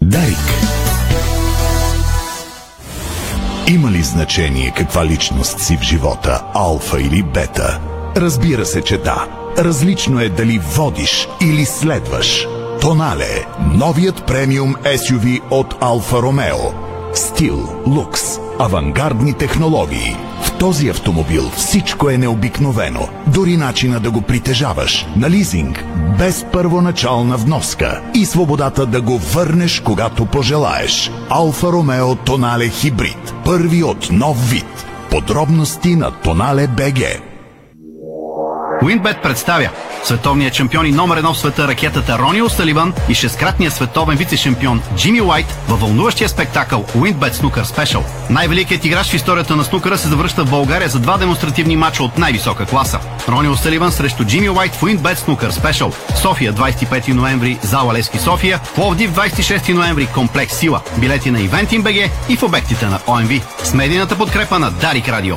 [0.00, 0.36] Дарик.
[3.68, 7.80] Има ли значение каква личност си в живота, алфа или бета?
[8.16, 9.26] Разбира се, че да.
[9.58, 12.46] Различно е дали водиш или следваш.
[12.80, 16.58] Тонале– новият премиум SUV от Алфа Ромео.
[17.14, 18.22] Стил, лукс,
[18.58, 23.08] авангардни технологии– в този автомобил всичко е необикновено.
[23.26, 25.06] Дори начина да го притежаваш.
[25.16, 25.84] На лизинг.
[26.18, 28.00] Без първоначална вноска.
[28.14, 31.10] И свободата да го върнеш, когато пожелаеш.
[31.28, 33.34] Алфа Ромео Тонале Хибрид.
[33.44, 34.86] Първи от нов вид.
[35.10, 37.33] Подробности на Тонале БГ.
[38.84, 39.70] Уинбет представя
[40.02, 45.20] световният шампион и номер едно в света ракетата Рони Осталиван и шесткратният световен вице-шампион Джимми
[45.20, 48.02] Уайт във вълнуващия спектакъл Winbet Snooker Special.
[48.30, 52.18] Най-великият играч в историята на снукъра се завръща в България за два демонстративни матча от
[52.18, 53.00] най-висока класа.
[53.28, 56.16] Рони Осталиван срещу Джимми Уайт в Winbet Snooker Special.
[56.16, 60.80] София 25 ноември, зала Лески София, Пловдив 26 ноември, комплекс Сила.
[60.98, 63.30] Билети на Eventim BG и в обектите на ОМВ.
[63.62, 65.36] С медийната подкрепа на Дарик Радио.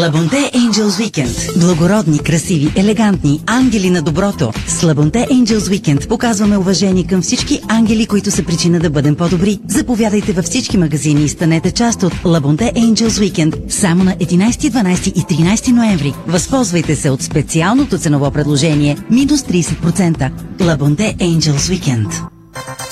[0.00, 1.60] Лабонте Angels Weekend.
[1.60, 4.52] Благородни, красиви, елегантни, ангели на доброто.
[4.66, 9.58] С Лабонте Angels Weekend показваме уважение към всички ангели, които са причина да бъдем по-добри.
[9.68, 15.12] Заповядайте във всички магазини и станете част от Лабонте Angels Weekend само на 11, 12
[15.12, 16.14] и 13 ноември.
[16.26, 20.30] Възползвайте се от специалното ценово предложение минус 30%.
[20.60, 22.33] Лабонте Angels Weekend.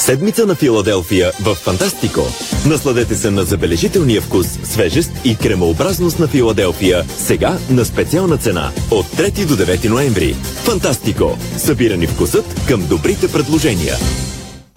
[0.02, 2.20] Седмица на Филаделфия в Фантастико.
[2.66, 7.04] Насладете се на забележителния вкус, свежест и кремообразност на Филаделфия.
[7.16, 8.70] Сега на специална цена.
[8.90, 10.34] От 3 до 9 ноември.
[10.64, 11.38] Фантастико.
[11.56, 13.94] Събирани вкусът към добрите предложения.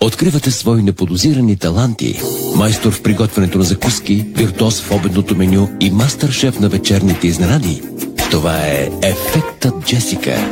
[0.01, 2.21] Откривате свои неподозирани таланти.
[2.55, 7.81] Майстор в приготвянето на закуски, виртуоз в обедното меню и мастър-шеф на вечерните изненади.
[8.31, 10.51] Това е Ефектът Джесика.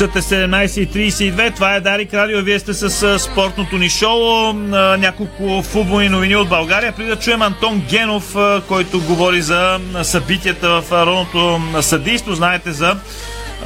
[0.00, 1.54] Часът е 17.32.
[1.54, 2.42] Това е Дарик Радио.
[2.42, 4.52] Вие сте с спортното ни шоу.
[4.98, 6.92] Няколко футболни новини от България.
[6.92, 8.36] Преди да чуем Антон Генов,
[8.68, 12.34] който говори за събитията в родното съдийство.
[12.34, 12.96] Знаете за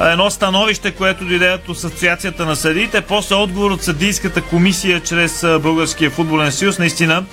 [0.00, 3.00] едно становище, което дойде от Асоциацията на съдиите.
[3.00, 6.78] После отговор от съдийската комисия чрез Българския футболен съюз.
[6.78, 7.24] Наистина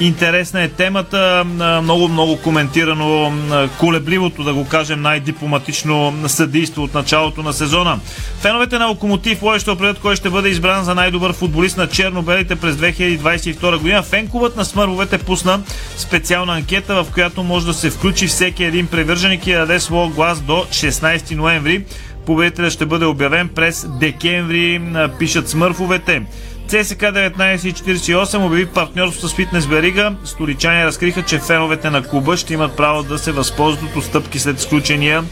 [0.00, 1.44] Интересна е темата,
[1.82, 3.32] много, много коментирано,
[3.78, 7.98] колебливото, да го кажем най-дипломатично съдийство от началото на сезона.
[8.40, 12.56] Феновете на Локомотив Лой ще определят кой ще бъде избран за най-добър футболист на черно-белите
[12.56, 14.02] през 2022 година.
[14.02, 15.60] Фенкуват на смървовете пусна
[15.96, 20.08] специална анкета, в която може да се включи всеки един привърженик и да даде своя
[20.10, 21.84] глас до 16 ноември.
[22.26, 24.80] Победителят ще бъде обявен през декември,
[25.18, 26.22] пишат смърфовете.
[26.68, 30.14] ЦСК 1948 обяви партньорство с Фитнес Берига.
[30.24, 34.60] Столичани разкриха, че феновете на клуба ще имат право да се възползват от отстъпки след
[34.60, 35.24] сключения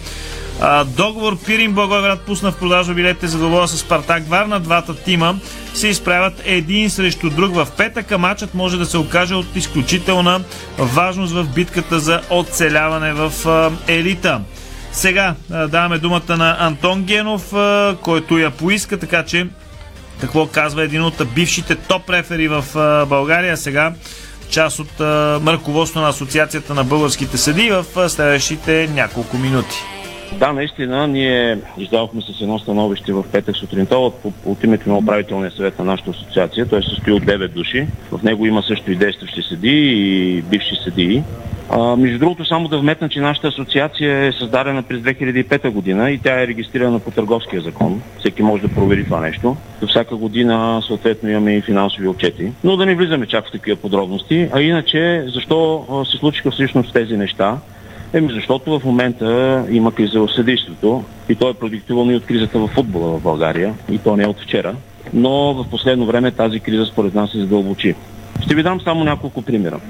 [0.61, 4.61] а, договор Пирин Благоевград пусна в продажа билетите за двобоя с Спартак Варна.
[4.61, 5.39] Двата тима
[5.75, 8.19] се изправят един срещу друг в петъка.
[8.19, 10.41] Матчът може да се окаже от изключителна
[10.79, 14.41] важност в битката за оцеляване в а, елита.
[14.93, 17.53] Сега а, даваме думата на Антон Генов,
[18.03, 19.47] който я поиска, така че
[20.21, 22.65] какво казва един от бившите топ рефери в
[23.09, 23.93] България, сега
[24.51, 25.01] част от
[25.47, 29.77] ръководство на Асоциацията на българските съди в следващите няколко минути.
[30.39, 34.15] Да, наистина, ние издавахме с едно становище в петък сутринта от,
[34.45, 36.69] от името на управителния съвет на нашата асоциация.
[36.69, 37.87] Той състои от 9 души.
[38.13, 41.23] В него има също и действащи съди и бивши съдии.
[41.71, 46.19] А, между другото, само да вметна, че нашата асоциация е създадена през 2005 година и
[46.19, 48.03] тя е регистрирана по търговския закон.
[48.19, 49.57] Всеки може да провери това нещо.
[49.81, 52.53] До всяка година съответно имаме и финансови отчети.
[52.65, 54.49] Но да не влизаме чак в такива подробности.
[54.53, 57.59] А иначе, защо се случиха всъщност тези неща?
[58.15, 62.59] Еми защото в момента има криза в съдейството и то е продиктувано и от кризата
[62.59, 64.75] в футбола в България и то не е от вчера.
[65.15, 67.95] Но в последно време тази криза според нас се задълбочи.
[68.41, 69.81] Ще ви дам само няколко примера.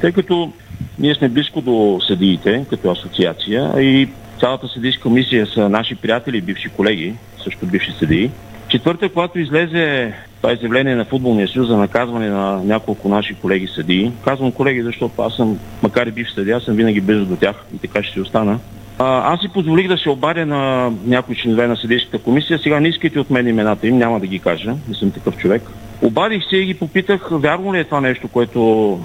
[0.00, 0.52] Тъй като
[0.98, 4.08] ние сме близко до съдиите като асоциация и
[4.40, 8.30] цялата съдийска комисия са наши приятели, бивши колеги, също бивши съдии.
[8.68, 10.14] Четвърта, когато излезе
[10.46, 15.22] това изявление на Футболния съюз за наказване на няколко наши колеги съдии, казвам колеги, защото
[15.22, 18.20] аз съм, макар и бив съдия, съм винаги близо до тях и така ще си
[18.20, 18.58] остана.
[18.98, 22.58] А, аз си позволих да се обадя на някои членове на съдийската комисия.
[22.58, 25.62] Сега не искайте от мен имената им, няма да ги кажа, не съм такъв човек.
[26.02, 29.00] Обадих се и ги попитах, вярно ли е това нещо, което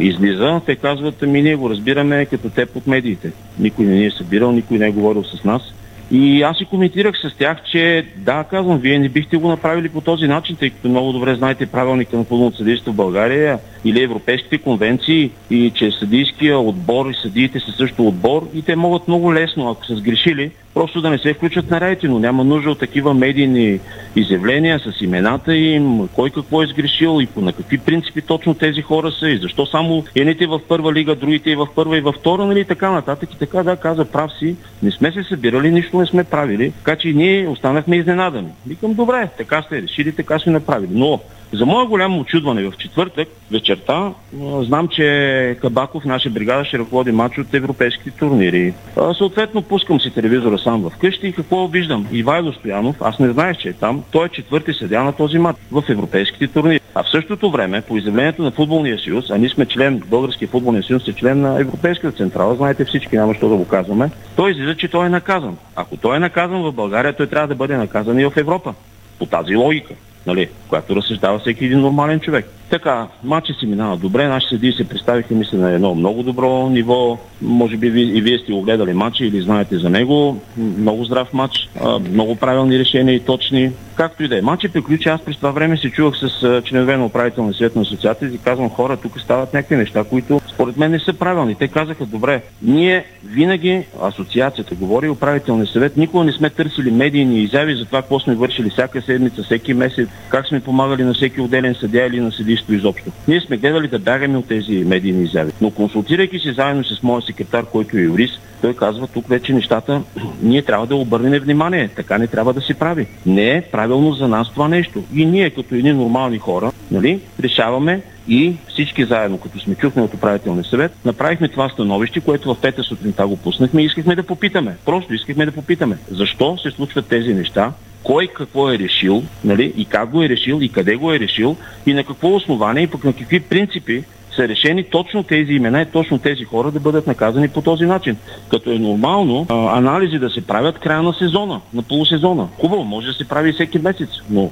[0.00, 0.60] излиза.
[0.66, 3.32] Те казват, ми ние го разбираме като теб от медиите.
[3.58, 5.62] Никой не ни е събирал, никой не е говорил с нас.
[6.10, 10.00] И аз си коментирах с тях, че да, казвам, вие не бихте го направили по
[10.00, 14.58] този начин, тъй като много добре знаете правилника на футболното съдейство в България или европейските
[14.58, 19.70] конвенции и че съдийския отбор и съдиите са също отбор и те могат много лесно,
[19.70, 23.14] ако са сгрешили, просто да не се включат на рейти, но няма нужда от такива
[23.14, 23.80] медийни
[24.16, 28.82] изявления с имената им, кой какво е сгрешил и по на какви принципи точно тези
[28.82, 32.14] хора са и защо само едните в първа лига, другите и в първа и във
[32.14, 33.34] втора, нали, и така нататък.
[33.34, 36.96] И така, да, каза, прав си, не сме се събирали, нищо не сме правили, така
[36.96, 38.48] че и ние останахме изненадани.
[38.66, 40.90] Викам, добре, така сте решили, така сме направили.
[40.92, 41.20] Но
[41.52, 44.12] за мое голямо очудване в четвъртък вечерта
[44.60, 48.74] знам, че Кабаков, наша бригада, ще ръководи матч от европейските турнири.
[49.18, 52.06] Съответно, пускам си телевизора сам вкъщи и какво виждам?
[52.12, 55.58] Ивайло Стоянов, аз не знаех, че е там, той е четвърти седя на този матч
[55.72, 56.80] в европейските турнири.
[56.94, 60.82] А в същото време, по изявлението на Футболния съюз, а ние сме член, Българския футболния
[60.82, 64.76] съюз е член на Европейската централа, знаете всички, няма що да го казваме, той излиза,
[64.76, 65.56] че той е наказан.
[65.76, 68.74] Ако той е наказан в България, той трябва да бъде наказан и в Европа.
[69.18, 69.94] По тази логика
[70.26, 72.46] нали, която разсъждава всеки един нормален човек.
[72.70, 77.18] Така, матча си минава добре, нашите съдии се представиха, мисля, на едно много добро ниво.
[77.42, 80.40] Може би и вие сте огледали матча или знаете за него.
[80.56, 81.68] Много здрав матч,
[82.10, 83.70] много правилни решения и точни.
[83.94, 84.42] Както и да е.
[84.42, 88.34] Матчът приключи, аз през това време се чувах с членове на управителния свет на асоциацията
[88.34, 91.54] и казвам, хора, тук стават някакви неща, които според мен не са правилни.
[91.54, 97.74] Те казаха, добре, ние винаги, асоциацията говори, управителния съвет, никога не сме търсили медийни изяви
[97.74, 101.74] за това, какво сме вършили всяка седмица, всеки месец, как сме помагали на всеки отделен
[101.74, 103.10] съдя или на съдийство изобщо.
[103.28, 105.52] Ние сме гледали да бягаме от тези медийни изяви.
[105.60, 110.02] Но консултирайки се заедно с моя секретар, който е юрист, той казва тук вече нещата,
[110.42, 111.88] ние трябва да обърнем внимание.
[111.96, 113.06] Така не трябва да се прави.
[113.26, 115.04] Не е правилно за нас това нещо.
[115.14, 120.14] И ние като едни нормални хора, нали, решаваме и всички заедно, като сме чухме от
[120.14, 124.76] управителния съвет, направихме това становище, което в пета сутринта го пуснахме и искахме да попитаме.
[124.84, 125.98] Просто искахме да попитаме.
[126.10, 127.72] Защо се случват тези неща?
[128.06, 131.56] Кой какво е решил, нали, и как го е решил, и къде го е решил,
[131.86, 134.04] и на какво основание, и пък на какви принципи
[134.36, 138.16] са решени точно тези имена и точно тези хора да бъдат наказани по този начин.
[138.50, 142.48] Като е нормално а, анализи да се правят края на сезона, на полусезона.
[142.60, 144.50] Хубаво, може да се прави всеки месец, но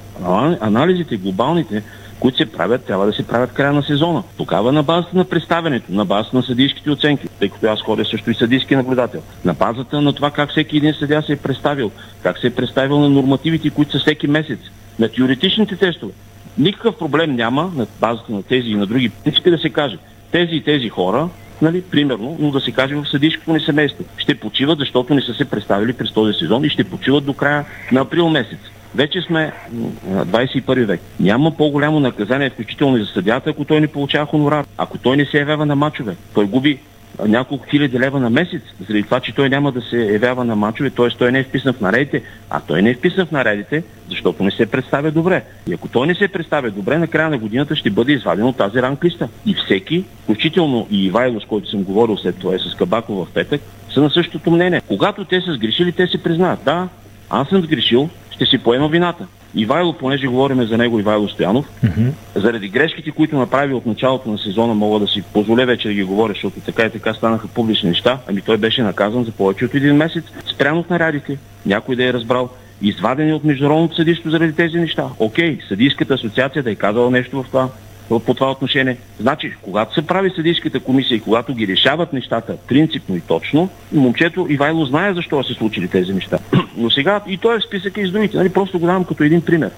[0.61, 1.83] анализите, глобалните,
[2.19, 4.23] които се правят, трябва да се правят края на сезона.
[4.37, 8.31] Тогава на базата на представянето, на базата на съдийските оценки, тъй като аз ходя също
[8.31, 11.91] и съдийски наблюдател, на базата на това как всеки един съдя се е представил,
[12.23, 14.59] как се е представил на нормативите, които са всеки месец,
[14.99, 16.13] на теоретичните тестове.
[16.57, 19.97] Никакъв проблем няма на базата на тези и на други принципи да се каже.
[20.31, 21.29] Тези и тези хора
[21.61, 24.03] нали, примерно, но да се каже в съдийското ни семейство.
[24.17, 27.65] Ще почиват, защото не са се представили през този сезон и ще почиват до края
[27.91, 28.59] на април месец.
[28.95, 31.01] Вече сме м, 21 век.
[31.19, 34.65] Няма по-голямо наказание, включително и за съдята, ако той не получава хонорар.
[34.77, 36.79] Ако той не се явява на мачове, той губи
[37.27, 40.89] няколко хиляди лева на месец, заради това, че той няма да се явява на мачове,
[40.89, 41.07] т.е.
[41.09, 44.51] той не е вписан в наредите, а той не е вписан в наредите, защото не
[44.51, 45.43] се представя добре.
[45.67, 48.57] И ако той не се представя добре, на края на годината ще бъде изваден от
[48.57, 49.29] тази ранглиста.
[49.45, 53.33] И всеки, включително и Ивайло, с който съм говорил след това, е с Кабаков в
[53.33, 53.61] петък,
[53.93, 54.81] са на същото мнение.
[54.87, 56.59] Когато те са сгрешили, те се признават.
[56.65, 56.87] Да,
[57.29, 59.27] аз съм сгрешил, ще си поема вината.
[59.55, 62.11] Ивайло, понеже говорим за него, Ивайло Стоянов, mm-hmm.
[62.35, 66.03] заради грешките, които направи от началото на сезона, мога да си позволя вече да ги
[66.03, 69.75] говоря, защото така и така станаха публични неща, ами той беше наказан за повече от
[69.75, 70.23] един месец,
[70.53, 71.37] спрямо от нарядите.
[71.65, 72.49] Някой да е разбрал.
[72.81, 75.09] Извадени от международното съдиство заради тези неща.
[75.19, 77.69] Окей, съдийската асоциация да е казала нещо в това
[78.09, 78.97] по това отношение.
[79.19, 84.47] Значи, когато се прави съдийската комисия и когато ги решават нещата принципно и точно, момчето
[84.49, 86.37] Ивайло знае защо са се случили тези неща.
[86.77, 88.37] Но сега и той е в списъка и с другите.
[88.37, 88.49] Нали?
[88.49, 89.71] Просто го давам като един пример.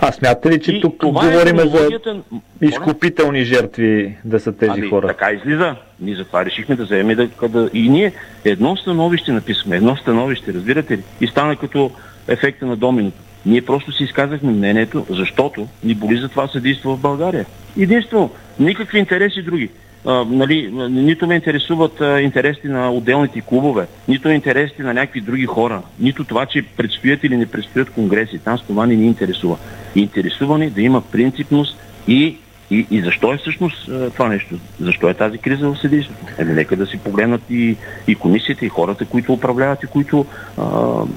[0.00, 2.20] А смятате ли, че И тук е говорим за хронологията-
[2.60, 5.06] изкупителни жертви да са тези ами, хора?
[5.06, 5.76] Така излиза.
[6.00, 7.70] Ние затова решихме да вземем да, да...
[7.74, 8.12] И ние
[8.44, 11.02] едно становище написахме, едно становище, разбирате ли?
[11.20, 11.90] И стана като
[12.28, 13.18] ефекта на доминото.
[13.46, 17.46] Ние просто си изказахме мнението, защото ни боли за това съдейство в България.
[17.78, 19.70] Единствено, никакви интереси други.
[20.06, 25.46] А, нали, нито ме интересуват а, интересите на отделните клубове, нито интересите на някакви други
[25.46, 28.38] хора, нито това, че предстоят или не предстоят конгреси.
[28.38, 29.58] Там с това не ни интересува.
[29.96, 31.78] Интересува ни да има принципност
[32.08, 32.36] и
[32.70, 34.54] и, и защо е всъщност а, това нещо?
[34.80, 36.24] Защо е тази криза в съдейството?
[36.38, 40.26] Еми, нека да си погледнат и, и комисията, и хората, които управляват и които
[40.58, 40.62] а,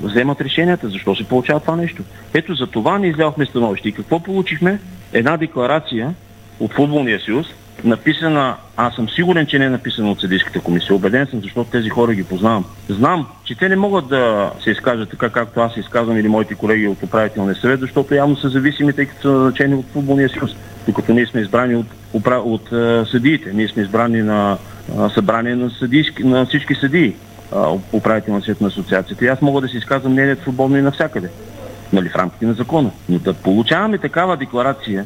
[0.04, 0.90] вземат решенията.
[0.90, 2.04] Защо се получава това нещо?
[2.34, 3.90] Ето за това не излязохме становище.
[3.90, 4.80] И какво получихме?
[5.14, 6.14] Една декларация
[6.60, 7.48] от Футболния съюз,
[7.84, 10.96] написана, аз съм сигурен, че не е написана от съдийската комисия.
[10.96, 12.66] Обеден съм, защото тези хора ги познавам.
[12.90, 16.88] Знам, че те не могат да се изкажат така, както аз изказвам или моите колеги
[16.88, 20.56] от управителния съвет, защото явно са зависими, тъй като са назначени от футболния съюз.
[20.88, 23.54] Докато ние сме избрани от, от, от, от съдиите.
[23.54, 24.58] Ние сме избрани на
[24.98, 27.16] а, събрание на, съдийски, на всички съдии,
[27.94, 29.26] управителния свет на асоциацията.
[29.26, 31.30] И аз мога да си изказвам мнението футболно и навсякъде.
[31.94, 32.92] Нали, в рамките на закона.
[33.10, 35.06] Но да получаваме такава декларация,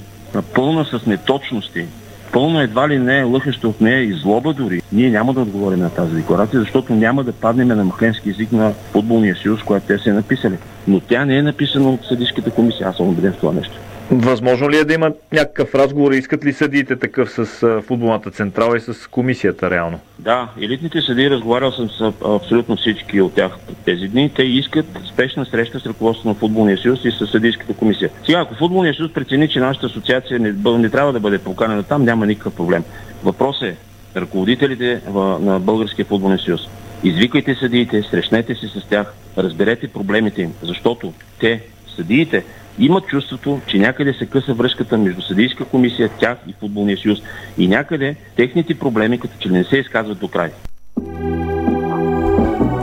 [0.54, 1.86] пълна с неточности,
[2.32, 4.82] пълно едва ли не лъхащо от нея и злоба дори.
[4.92, 8.74] Ние няма да отговорим на тази декларация, защото няма да паднем на махленски език на
[8.92, 10.58] футболния съюз, която те са е написали.
[10.88, 12.88] Но тя не е написана от съдийската комисия.
[12.88, 13.78] Аз съм убеден в това нещо.
[14.12, 16.12] Възможно ли е да има някакъв разговор?
[16.12, 20.00] Искат ли съдиите такъв с футболната централа и с комисията реално?
[20.20, 23.52] Да, елитните съдии, разговарял съм с абсолютно всички от тях
[23.86, 24.32] тези дни.
[24.36, 28.10] Те искат спешна среща с ръководството на футболния съюз и с съдийската комисия.
[28.26, 32.04] Сега, ако футболния съюз прецени, че нашата асоциация не, не трябва да бъде поканена там,
[32.04, 32.84] няма никакъв проблем.
[33.24, 33.76] Въпрос е
[34.16, 35.02] ръководителите
[35.40, 36.62] на Българския футболен съюз.
[37.04, 41.62] Извикайте съдиите, срещнете се с тях, разберете проблемите им, защото те,
[41.96, 42.44] съдиите,
[42.80, 47.20] имат чувството, че някъде се къса връзката между съдийска комисия, тях и футболния съюз.
[47.58, 50.52] И някъде техните проблеми като че не се изказват до край.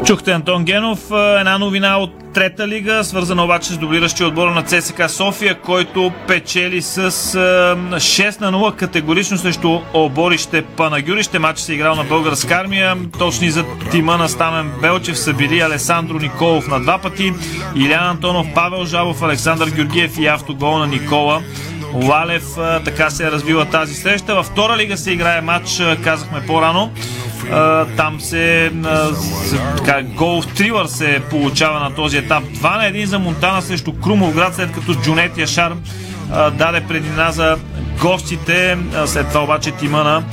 [0.07, 5.03] Чухте Антон Генов, една новина от трета лига, свързана обаче с дублиращия отбора на ЦСК
[5.09, 11.39] София, който печели с 6 на 0 категорично срещу оборище Панагюрище.
[11.39, 12.97] Матч се играл на българска армия.
[13.19, 17.33] Точни за тима на Стамен Белчев са били Алесандро Николов на два пъти,
[17.77, 21.43] Илян Антонов, Павел Жабов, Александър Георгиев и автогол на Никола.
[21.95, 22.45] Лалев
[22.85, 24.35] така се е развила тази среща.
[24.35, 26.91] Във втора лига се играе матч, казахме по-рано.
[27.97, 28.73] Там се,
[29.77, 32.45] така, гол в трилър се получава на този етап.
[32.45, 35.73] 2 на 1 за Монтана срещу Крумовград, след като Джунет Яшар
[36.53, 37.57] даде предина за
[38.01, 38.79] гостите.
[39.07, 40.25] След това обаче тима на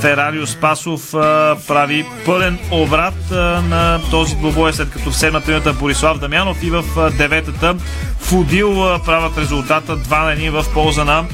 [0.00, 5.72] Ферарио Спасов а, прави пълен обрат а, на този двобой, след като в седмата минута
[5.72, 7.76] Борислав Дамянов и в а, деветата
[8.18, 11.24] Фудил а, правят резултата 2 на 1 в полза на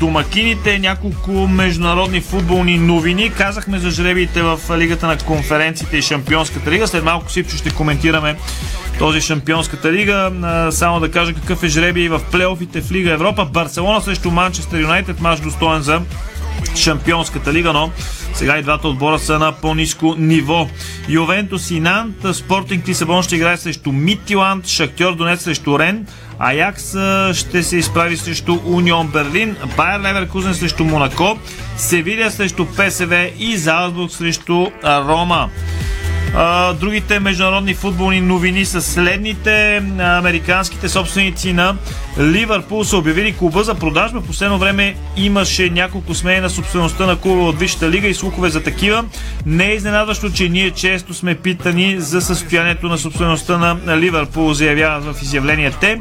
[0.00, 0.78] домакините.
[0.78, 3.30] Няколко международни футболни новини.
[3.30, 6.86] Казахме за жребиите в Лигата на конференциите и Шампионската лига.
[6.86, 8.36] След малко Сипчо ще коментираме
[8.98, 10.32] този Шампионската лига.
[10.70, 13.44] Само да кажа какъв е жребий в плейофите в Лига Европа.
[13.44, 15.20] Барселона срещу Манчестър Юнайтед.
[15.20, 16.00] Мач достоен за
[16.76, 17.90] Шампионската лига, но
[18.34, 20.68] сега и двата отбора са на по-низко ниво.
[21.08, 26.06] Ювентус и Нант, Спортинг Лисабон ще играе срещу Митиланд, Шахтьор Донец срещу Рен,
[26.38, 26.90] Аякс
[27.32, 31.38] ще се изправи срещу Унион Берлин, Байер Леверкузен срещу Монако,
[31.76, 35.50] Севилия срещу ПСВ и Залцбург срещу Рома.
[36.36, 39.82] А, другите международни футболни новини са следните.
[39.98, 41.76] Американските собственици на
[42.18, 44.20] Ливърпул са обявили клуба за продажба.
[44.20, 48.62] Последно време имаше няколко смени на собствеността на клуба от Висшата лига и слухове за
[48.62, 49.04] такива.
[49.46, 55.04] Не е изненадващо, че ние често сме питани за състоянието на собствеността на Ливърпул, заявяват
[55.04, 56.00] в изявление те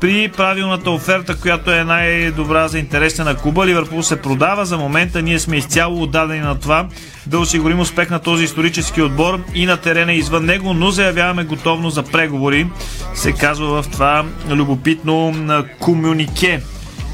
[0.00, 3.66] при правилната оферта, която е най-добра за интереса на клуба.
[3.66, 4.66] Ливърпул се продава.
[4.66, 6.88] За момента ние сме изцяло отдадени на това
[7.26, 11.94] да осигурим успех на този исторически отбор и на терена извън него, но заявяваме готовност
[11.94, 12.66] за преговори,
[13.14, 15.34] се казва в това любопитно
[15.80, 16.60] комюнике.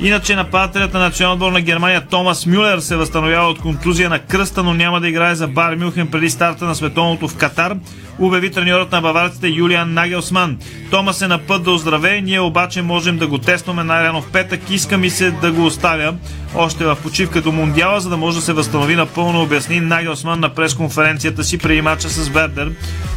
[0.00, 4.62] Иначе нападателят на национал отбор на Германия Томас Мюлер се възстановява от контузия на кръста,
[4.62, 7.76] но няма да играе за Бар Мюхен преди старта на световното в Катар,
[8.18, 10.58] обяви треньорът на баварците Юлиан Нагелсман.
[10.90, 14.70] Томас е на път да оздравее, ние обаче можем да го тестваме най-рано в петък.
[14.70, 16.14] Иска ми се да го оставя
[16.54, 20.48] още в почивка до Мундиала, за да може да се възстанови напълно, обясни Нагелсман на
[20.48, 22.72] пресконференцията си преди мача с Вердер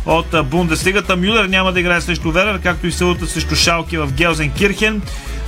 [0.05, 1.15] от Бундеслигата.
[1.15, 5.01] Мюлер няма да играе срещу Вердер, както и силата срещу Шалки в Гелзен Кирхен.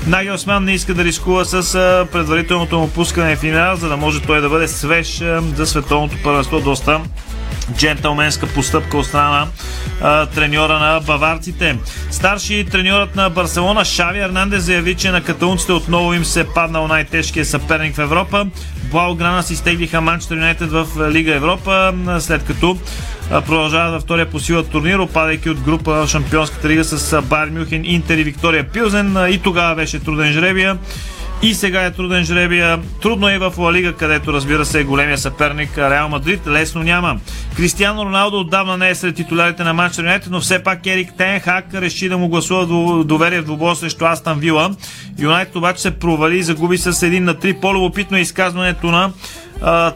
[0.07, 1.73] Нагелсман не иска да рискува с
[2.11, 5.23] предварителното му пускане в финал, за да може той да бъде свеж
[5.55, 6.59] за световното първенство.
[6.59, 7.01] Доста
[7.77, 9.47] джентълменска постъпка от страна
[10.01, 11.77] на треньора на баварците.
[12.11, 16.87] Старши треньорът на Барселона Шави Ернандес заяви, че на каталунците отново им се е паднал
[16.87, 18.47] най-тежкият съперник в Европа.
[18.91, 22.77] Блауграна си стеглиха Манчестър Юнайтед в Лига Европа, след като
[23.29, 27.85] продължават във втория по сила турнир, опадайки от група в Шампионската лига с Байер Мюхен,
[27.85, 29.17] Интер и Виктория Пилзен.
[29.29, 30.77] И тогава беше труден жребия.
[31.41, 32.79] И сега е труден жребия.
[33.01, 36.47] Трудно е в Ла Лига, където разбира се е големия съперник Реал Мадрид.
[36.47, 37.19] Лесно няма.
[37.55, 41.73] Кристиано Роналдо отдавна не е сред титулярите на Манчестър Юнайтед, но все пак Ерик Тенхак
[41.73, 42.65] реши да му гласува
[43.03, 44.71] доверие в двубой срещу Астан Вила.
[45.19, 47.53] Юнайтед обаче се провали и загуби с един на три.
[47.53, 49.11] По-любопитно е изказването на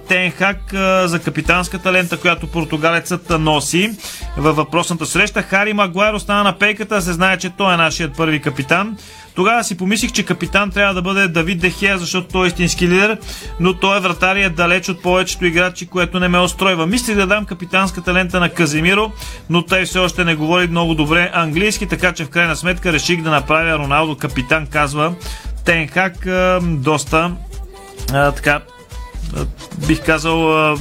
[0.08, 0.60] Тенхак
[1.06, 3.92] за капитанската лента, която португалецът носи
[4.38, 5.42] във въпросната среща.
[5.42, 8.98] Хари Магуайр остана на пейката, се знае, че той е нашият първи капитан.
[9.36, 13.18] Тогава си помислих, че капитан трябва да бъде Давид Дехея, защото той е истински лидер,
[13.60, 16.88] но той е вратар е далеч от повечето играчи, което не ме устройва.
[16.88, 19.12] Мислих да дам капитанската лента на Казимиро,
[19.50, 23.22] но той все още не говори много добре английски, така че в крайна сметка реших
[23.22, 25.13] да направя Роналдо капитан, казва
[25.66, 26.28] Тенхак.
[26.62, 27.32] Доста
[28.08, 28.62] така,
[29.88, 30.76] бих казал,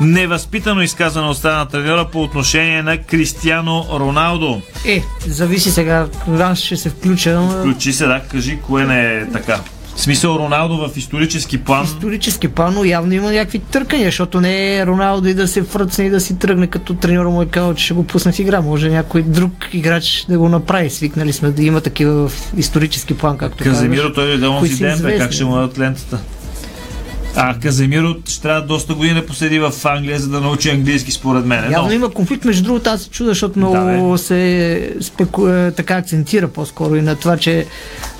[0.00, 4.60] невъзпитано изказано от страна на треньора по отношение на Кристиано Роналдо.
[4.86, 6.06] Е, зависи сега,
[6.40, 7.40] аз ще се включа.
[7.60, 9.60] Включи се, да, кажи кое не е така.
[9.98, 11.84] В смисъл Роналдо в исторически план.
[11.84, 16.04] Исторически план, но явно има някакви търкания, защото не е Роналдо и да се фръцне
[16.04, 18.60] и да си тръгне, като треньора му е казал, че ще го пусне в игра.
[18.60, 20.90] Може някой друг играч да го направи.
[20.90, 24.82] Свикнали сме да има такива в исторически план, както Каземиро, той е да кои си
[24.82, 26.18] ден, бе, как ще му дадат лентата.
[27.40, 31.46] А Каземиро ще трябва доста години да поседи в Англия, за да научи английски, според
[31.46, 31.72] мен.
[31.72, 31.94] Явно Но...
[31.94, 35.48] има конфликт, между другото, аз се чуда, защото много се спеку...
[35.48, 37.66] е, така акцентира по-скоро и на това, че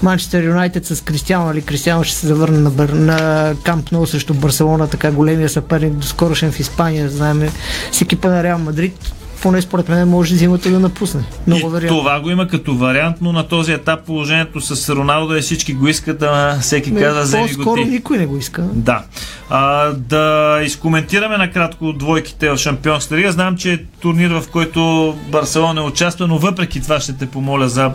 [0.03, 2.89] Манчестър Юнайтед с Кристиано или Кристиано ще се завърне на, Бър...
[2.89, 7.51] на Камп Ноу срещу Барселона, така големия съперник до скорошен в Испания, знаем
[7.93, 9.13] с екипа на Реал Мадрид,
[9.43, 11.21] поне според мен може зимата да напусне.
[11.47, 15.41] Много И това го има като вариант, но на този етап положението с Роналдо е
[15.41, 17.85] всички го искат, ама всеки Не, каза вземи го ти.
[17.85, 18.63] никой не го иска.
[18.63, 19.03] Да.
[19.51, 20.29] А, да
[20.65, 23.33] изкоментираме накратко двойките в Шампионската лига.
[23.33, 24.81] Знам, че е турнир, в който
[25.29, 27.91] Барселона не участва, но въпреки това ще те помоля за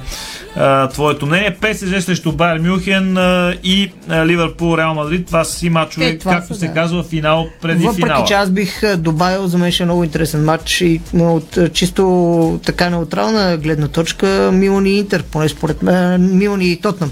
[0.55, 1.57] а, твоето мнение.
[1.61, 5.25] ПСЖ срещу Байер Мюнхен а, и а, Ливърпул Реал Мадрид.
[5.27, 6.73] Това са си мачове, Е, както са, се да.
[6.73, 8.25] казва, финал преди Въпреки, финала.
[8.25, 11.01] че аз бих а, добавил, за мен ще е много интересен матч и
[11.35, 16.79] от а, чисто така неутрална гледна точка Милан и Интер, поне според мен Милан и
[16.81, 17.11] Тотнам.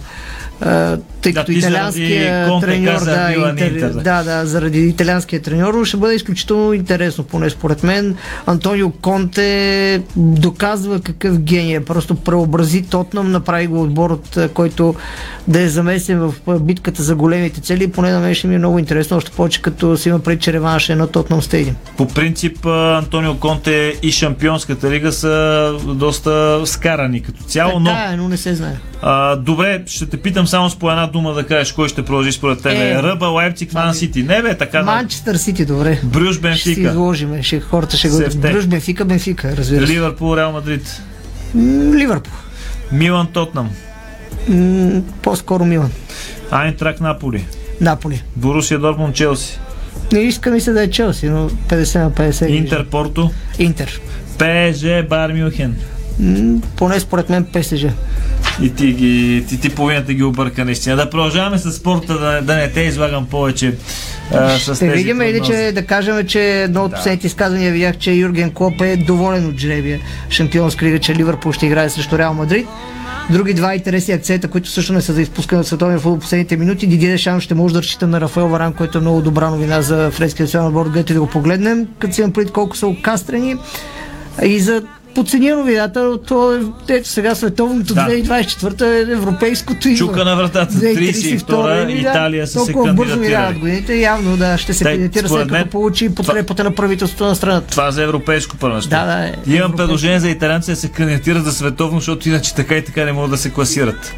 [1.22, 4.01] Тъй Да, като италианския треньор, да, интер, Интер, да.
[4.01, 8.16] да, да, заради италианския треньор, ще бъде изключително интересно, поне според мен.
[8.45, 11.86] Антонио Конте доказва какъв гений е.
[11.86, 14.95] Просто преобрази Тотнам, направи го отбор, от който
[15.47, 17.91] да е замесен в битката за големите цели.
[17.91, 20.53] Поне на мен ще ми е много интересно, още повече като си има пред, че
[20.53, 21.76] реванш е на Тотнам Стейдиум.
[21.97, 28.18] По принцип Антонио Конте и Шампионската лига са доста скарани като цяло, но Така е,
[28.18, 28.76] но не се знае.
[29.01, 32.32] а, добре, ще те питам само с по една дума да кажеш кой ще продължи
[32.32, 32.89] според тебе.
[32.89, 33.04] Е.
[33.04, 34.24] Ръба, Лайпциг, Ман Сити.
[34.24, 34.84] Не бе, така.
[34.84, 35.99] Манчестър Сити, добре.
[36.04, 36.89] Брюш, Ще си Бенфика.
[36.89, 38.18] изложим, ще, хората ще го...
[38.36, 39.93] Брюш, Бенфика, Бенфика, разбира се.
[39.93, 41.02] Ливърпул, Реал Мадрид.
[41.93, 42.34] Ливърпул.
[42.91, 43.70] Милан, Тотнам.
[44.47, 45.91] М, По-скоро Милан.
[46.52, 47.45] Айнтрак, Наполи.
[47.82, 48.24] Наполи.
[48.36, 49.60] Борусия, Дортмунд, Челси.
[50.12, 52.47] Не иска ми се да е Челси, но 50 на 50.
[52.47, 53.32] Интер, Порто.
[53.60, 54.02] Интер.
[54.38, 55.76] ПСЖ, Байер Мюнхен.
[56.76, 57.86] Поне според мен ПСЖ.
[58.62, 60.96] И ти, ги, ти, ти половината ги обърка наистина.
[60.96, 63.76] Да продължаваме с спорта, да, да не те излагам повече
[64.34, 68.12] а, с Ще видим или че да кажем, че едно от последните изказвания видях, че
[68.12, 70.00] Юрген Клоп е доволен от жребия
[70.30, 72.68] Шампионска лига, че Ливърпул ще играе срещу Реал Мадрид.
[73.30, 76.88] Други два интересни акцента, които също не са за изпускане в световния футбол последните минути.
[76.88, 80.12] Дидие Дешан ще може да разчита на Рафаел Варан, който е много добра новина за
[80.12, 80.92] френския национален отбор.
[80.92, 83.56] Дайте да го погледнем, като си имам предвид колко са окастрени.
[84.44, 84.84] И за
[85.16, 86.59] подценя новината, то е
[86.89, 88.01] ето сега световното Да.
[88.01, 89.97] 2024 е европейското идва.
[89.97, 90.74] Чука на вратата.
[90.74, 93.59] 2032 32 Италия са се кандидатирали.
[93.59, 97.68] годините, явно да ще се Да, кандидатира след като получи подкрепата на правителството на страната.
[97.68, 98.89] Това за европейско първенство.
[98.89, 99.34] Да, да, е.
[99.55, 103.12] Имам предложение за италианци да се кандидатират за световно, защото иначе така и така не
[103.12, 104.14] могат да се класират.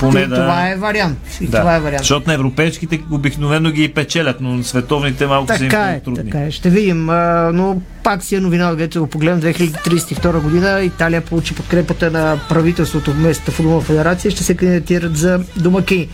[0.00, 0.34] Поне И да...
[0.34, 1.18] Това е вариант.
[1.40, 1.58] И да.
[1.58, 1.98] това е вариант.
[1.98, 6.24] Защото на европейските обикновено ги печелят, но на световните малко са им Така е, трудни.
[6.24, 6.50] така е.
[6.50, 7.10] Ще видим.
[7.10, 10.80] А, но пак си е новина, където го погледнем 2032 година.
[10.82, 16.08] Италия получи подкрепата на правителството в местната футболна федерация и ще се кандидатират за домакини.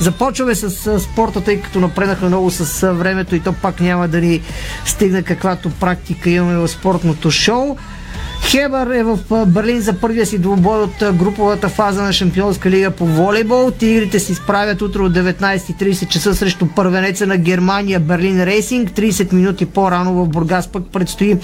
[0.00, 4.40] Започваме с спорта, тъй като напреднахме много с времето и то пак няма да ни
[4.84, 7.76] стигне каквато практика имаме в спортното шоу.
[8.44, 13.06] Хебър е в Берлин за първия си двубой от груповата фаза на Шампионска лига по
[13.06, 13.70] волейбол.
[13.70, 18.90] Тигрите се изправят утре от 19.30 часа срещу първенеца на Германия Берлин Рейсинг.
[18.90, 21.36] 30 минути по-рано в Бургас пък предстои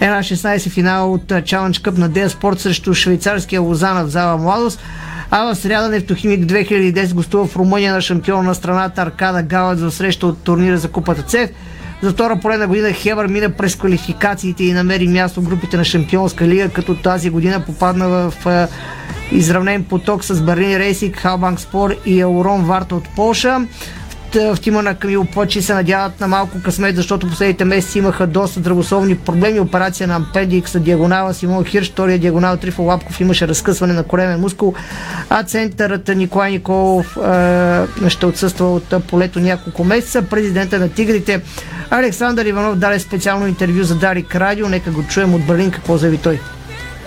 [0.00, 4.80] една 16 финал от Challenge Cup на Дея Спорт срещу швейцарския Лозана в зала Младост.
[5.30, 9.90] А в сряда Нефтохимик 2010 гостува в Румъния на шампиона на страната Аркада Галът за
[9.90, 11.50] среща от турнира за купата ЦЕФ.
[12.02, 16.48] За втора поредна година Хебър мина през квалификациите и намери място в групите на Шампионска
[16.48, 18.32] лига, като тази година попадна в
[19.32, 23.66] изравнен поток с Берлин Рейсинг, Халбанк Спор и Аурон Варта от Полша.
[24.36, 28.26] В в тима на Камил Почи се надяват на малко късмет, защото последните месеци имаха
[28.26, 29.60] доста здравословни проблеми.
[29.60, 34.74] Операция на апендикс, диагонала Симон Хирш, втория диагонал Трифо Лапков имаше разкъсване на коремен мускул,
[35.30, 40.22] а центърът Николай Николов е, ще отсъства от полето няколко месеца.
[40.22, 41.40] Президента на Тигрите
[41.90, 44.68] Александър Иванов даде специално интервю за Дарик Радио.
[44.68, 46.40] Нека го чуем от Берлин какво заяви той.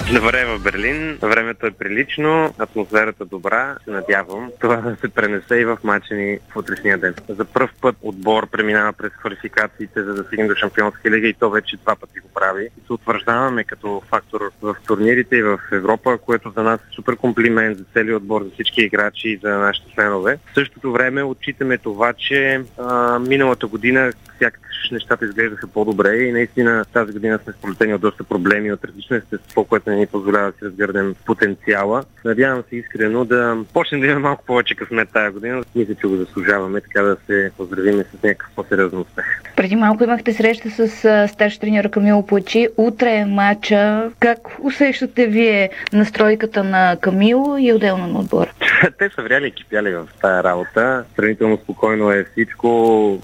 [0.07, 1.17] Добре в Берлин.
[1.21, 3.77] Времето е прилично, атмосферата добра.
[3.83, 7.15] Се надявам това да се пренесе и в мача ни в утрешния ден.
[7.29, 11.49] За първ път отбор преминава през квалификациите, за да стигне до Шампионска лига и то
[11.49, 12.63] вече два пъти го прави.
[12.63, 17.15] И се утвърждаваме като фактор в турнирите и в Европа, което за нас е супер
[17.15, 20.39] комплимент за целият отбор, за всички играчи и за нашите членове.
[20.51, 26.85] В същото време отчитаме това, че а, миналата година сякаш нещата изглеждаха по-добре и наистина
[26.93, 30.57] тази година сме сполетени от доста проблеми от различно естество, което не ни позволява да
[30.57, 32.03] си разгърнем потенциала.
[32.25, 35.63] Надявам се искрено да почнем да имаме малко повече късмет тази година.
[35.75, 39.25] Мисля, че го заслужаваме, така да се поздравим с някакъв по-сериозен успех.
[39.55, 40.87] Преди малко имахте среща с
[41.27, 42.67] старши треньор Камило Плачи.
[42.77, 44.11] Утре е матча.
[44.19, 48.51] Как усещате вие настройката на Камило и отделно на отбора?
[48.97, 51.03] Те са вряли кипяли в тази работа.
[51.15, 52.69] Сравнително спокойно е всичко.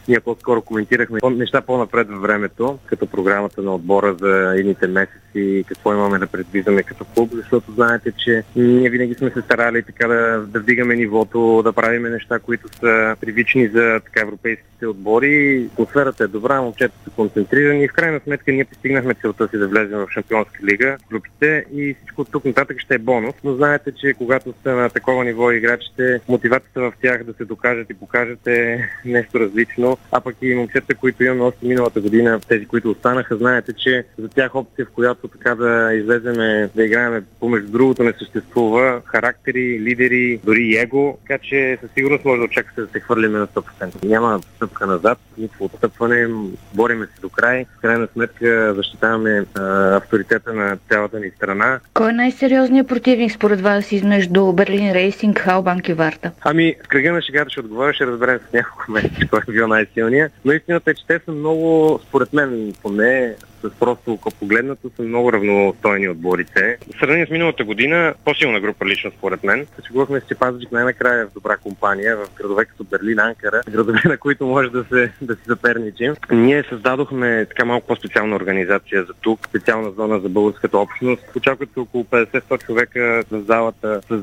[0.08, 5.94] Ние по-скоро коментирахме неща по-напред във времето, като програмата на отбора за едните месеци, какво
[5.94, 10.46] имаме да предвиждаме като клуб, защото знаете, че ние винаги сме се старали така да,
[10.48, 15.66] да вдигаме нивото, да правим неща, които са привични за така европейските отбори.
[15.74, 19.68] Атмосферата е добра, момчета са концентрирани и в крайна сметка ние постигнахме целта си да
[19.68, 23.36] влезем в Шампионска лига, клубите и всичко от тук нататък ще е бонус.
[23.44, 27.90] Но знаете, че когато сте на такова ниво играчите, мотивацията в тях да се докажат
[27.90, 32.66] и покажат е нещо различно, а пък и момчета, които имаме още миналата година, тези,
[32.66, 37.72] които останаха, знаете, че за тях опция, в която така да излеземе, да играем помежду
[37.72, 42.82] другото не съществува, характери, лидери, дори и его, така че със сигурност може да очаквате
[42.82, 44.06] да се хвърлим на 100%.
[44.06, 46.28] Няма стъпка назад, никакво отстъпване,
[46.74, 47.66] бориме се до край.
[47.78, 51.80] В крайна сметка защитаваме а, авторитета на цялата ни страна.
[51.94, 56.32] Кой е най-сериозният противник според вас измежду Берлин Рейсинг, Халбанк и Варта?
[56.42, 60.32] Ами, кръга на шегата ще отговоря, ще разберем с няколко месеца кой е бил най-силният.
[60.46, 63.36] Но истината е, че те са много, според мен поне,
[63.70, 66.78] с просто око погледнато са много равностойни отборите.
[67.00, 69.68] Сравнение с миналата година, по-силна група лично според мен.
[69.76, 69.82] Се
[70.22, 74.46] с че Пазарджик най-накрая в добра компания, в градове като Берлин, Анкара, градове на които
[74.46, 76.14] може да, се, да си заперничим.
[76.32, 81.24] Ние създадохме така малко по-специална организация за тук, специална зона за българската общност.
[81.36, 84.22] Очакват се около 50-100 човека в залата с,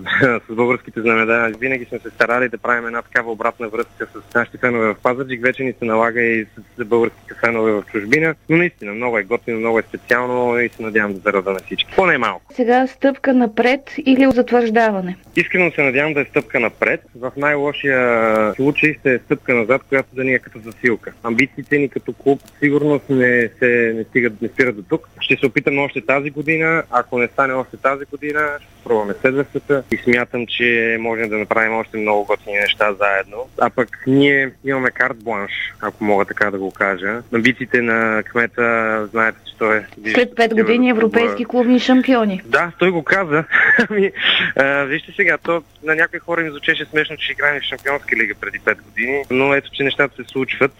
[0.49, 1.53] с българските знамена.
[1.59, 5.43] Винаги сме се старали да правим една такава обратна връзка с нашите фенове в Пазарджик.
[5.43, 6.47] Вече ни се налага и
[6.78, 8.34] с българските фенове в чужбина.
[8.49, 11.93] Но наистина много е готино, много е специално и се надявам да зарада на всички.
[11.97, 12.55] Поне малко.
[12.55, 15.16] Сега стъпка напред или затвърждаване?
[15.37, 17.01] Искрено се надявам да е стъпка напред.
[17.16, 21.12] В най-лошия случай ще е стъпка назад, която да ни е като засилка.
[21.22, 25.09] Амбициите ни като клуб сигурност не, се, не, стигат, не спират до тук.
[25.20, 26.83] Ще се опитаме още тази година.
[26.91, 31.74] Ако не стане още тази година, ще пробваме следващата и смятам, че можем да направим
[31.74, 33.49] още много готини неща заедно.
[33.61, 37.22] А пък ние имаме карт бланш, ако мога така да го кажа.
[37.35, 39.85] Амбициите на кмета, знаете, че той е...
[40.14, 42.43] След 5 години европейски клубни шампиони.
[42.45, 43.45] Да, той го каза.
[43.91, 44.11] Ами,
[44.57, 48.35] а, вижте сега, то на някои хора им звучеше смешно, че играем в Шампионска лига
[48.41, 50.73] преди 5 години, но ето, че нещата се случват.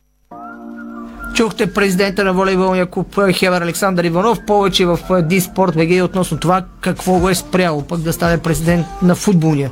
[1.34, 7.18] Чухте президента на волейболния клуб Хевер Александър Иванов повече в Диспорт БГ относно това какво
[7.18, 9.70] го е спряло пък да стане президент на футболния.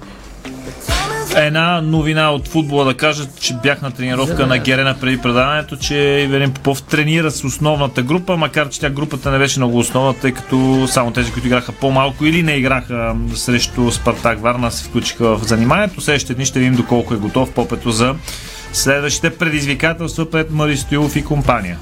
[1.37, 5.97] Една новина от футбола да кажа, че бях на тренировка на Герена преди предаването, че
[5.97, 10.33] Ивелин Попов тренира с основната група, макар че тя групата не беше много основна, тъй
[10.33, 15.45] като само тези, които играха по-малко или не играха срещу Спартак Варна, се включиха в
[15.45, 16.01] заниманието.
[16.01, 18.15] Следващите дни ще видим доколко е готов Попето за
[18.73, 21.79] следващите предизвикателства пред Мари Стоилов и компания.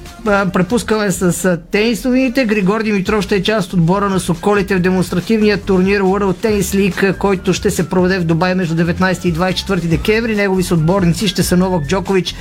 [0.53, 2.45] Препускаме с тенисовините.
[2.45, 7.19] Григор Димитров ще е част от бора на Соколите в демонстративния турнир World Tennis League,
[7.19, 10.37] който ще се проведе в Дубай между 19 и 24 декември.
[10.37, 12.35] Негови съотборници ще са Новак Джокович,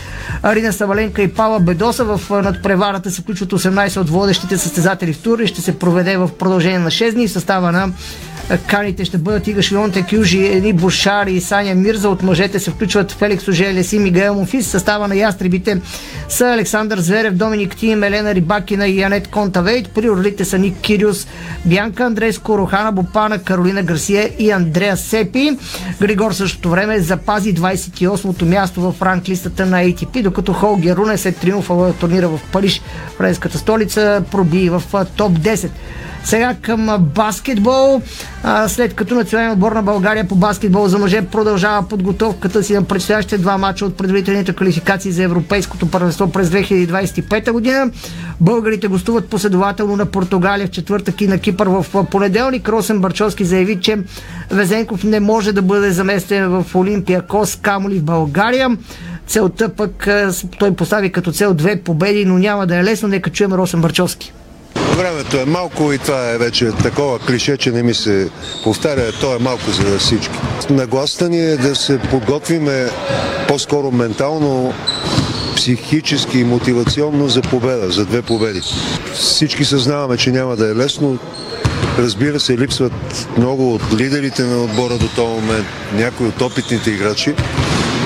[0.43, 2.03] Арина Саваленка и Пава Бедоса.
[2.05, 6.29] В надпреварата се включват 18 от водещите състезатели в тур и ще се проведе в
[6.39, 7.89] продължение на 6 дни в състава на
[8.67, 12.09] Каните ще бъдат Ига Швионте Кюжи, Ени Бушари и Саня Мирза.
[12.09, 14.67] От мъжете се включват Феликс Ожелес и Мигел Мофис.
[14.67, 15.81] Състава на ястребите
[16.29, 19.89] са Александър Зверев, Доминик Тим, Елена Рибакина и Янет Контавейт.
[19.89, 21.27] При орлите са Ник Кириус,
[21.65, 25.57] Бянка Андреско, Рохана Бопана, Каролина Гарсия и Андреа Сепи.
[26.01, 31.93] Григор същото време запази 28-то място в ранглистата на ATP, докато Холгер Руне след триумфа
[31.93, 32.81] турнира в Париж,
[33.17, 34.83] френската столица, проби в
[35.17, 35.69] топ 10.
[36.23, 38.01] Сега към баскетбол.
[38.67, 43.37] След като националният отбор на България по баскетбол за мъже продължава подготовката си на предстоящите
[43.37, 47.91] два мача от предварителните квалификации за Европейското първенство през 2025 година.
[48.41, 52.69] Българите гостуват последователно на Португалия в четвъртък и на Кипър в понеделник.
[52.69, 53.97] Росен Барчовски заяви, че
[54.51, 58.77] Везенков не може да бъде заместен в Олимпия Кос, камоли в България.
[59.27, 60.07] Целта пък
[60.59, 63.07] той постави като цел две победи, но няма да е лесно.
[63.07, 64.33] Нека чуем Росен Барчовски.
[64.97, 68.29] Времето е малко и това е вече такова клише, че не ми се
[68.63, 69.11] повтаря.
[69.21, 70.33] То е малко за всички.
[70.69, 72.89] Нагласта ни е да се подготвиме
[73.47, 74.73] по-скоро ментално,
[75.55, 78.61] психически и мотивационно за победа, за две победи.
[79.13, 81.17] Всички съзнаваме, че няма да е лесно.
[81.97, 87.35] Разбира се, липсват много от лидерите на отбора до този момент, някои от опитните играчи.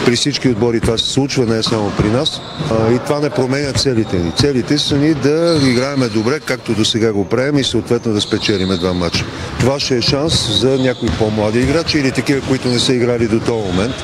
[0.05, 2.41] При всички отбори това се случва, не е само при нас.
[2.71, 4.31] А, и това не променя целите ни.
[4.37, 8.77] Целите са ни да играеме добре, както до сега го правим и съответно да спечелиме
[8.77, 9.25] два матча.
[9.59, 13.39] Това ще е шанс за някои по-млади играчи или такива, които не са играли до
[13.39, 13.95] този момент.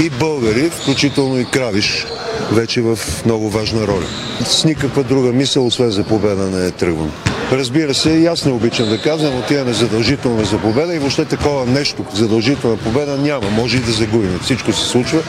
[0.00, 2.06] И българи, включително и Кравиш,
[2.52, 4.06] вече в много важна роля.
[4.44, 7.12] С никаква друга мисъл, освен за победа, не е тръгвам.
[7.52, 11.66] Разбира се, и аз не обичам да казвам, отиваме задължително за победа и въобще такова
[11.66, 13.50] нещо, задължителна победа няма.
[13.50, 14.38] Може и да загубим.
[14.42, 15.22] Всичко се случва.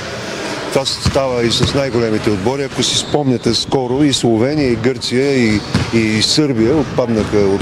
[0.74, 2.64] Това става и с най-големите отбори.
[2.64, 5.60] Ако си спомняте скоро и Словения, и Гърция, и,
[5.94, 7.62] и Сърбия отпаднаха от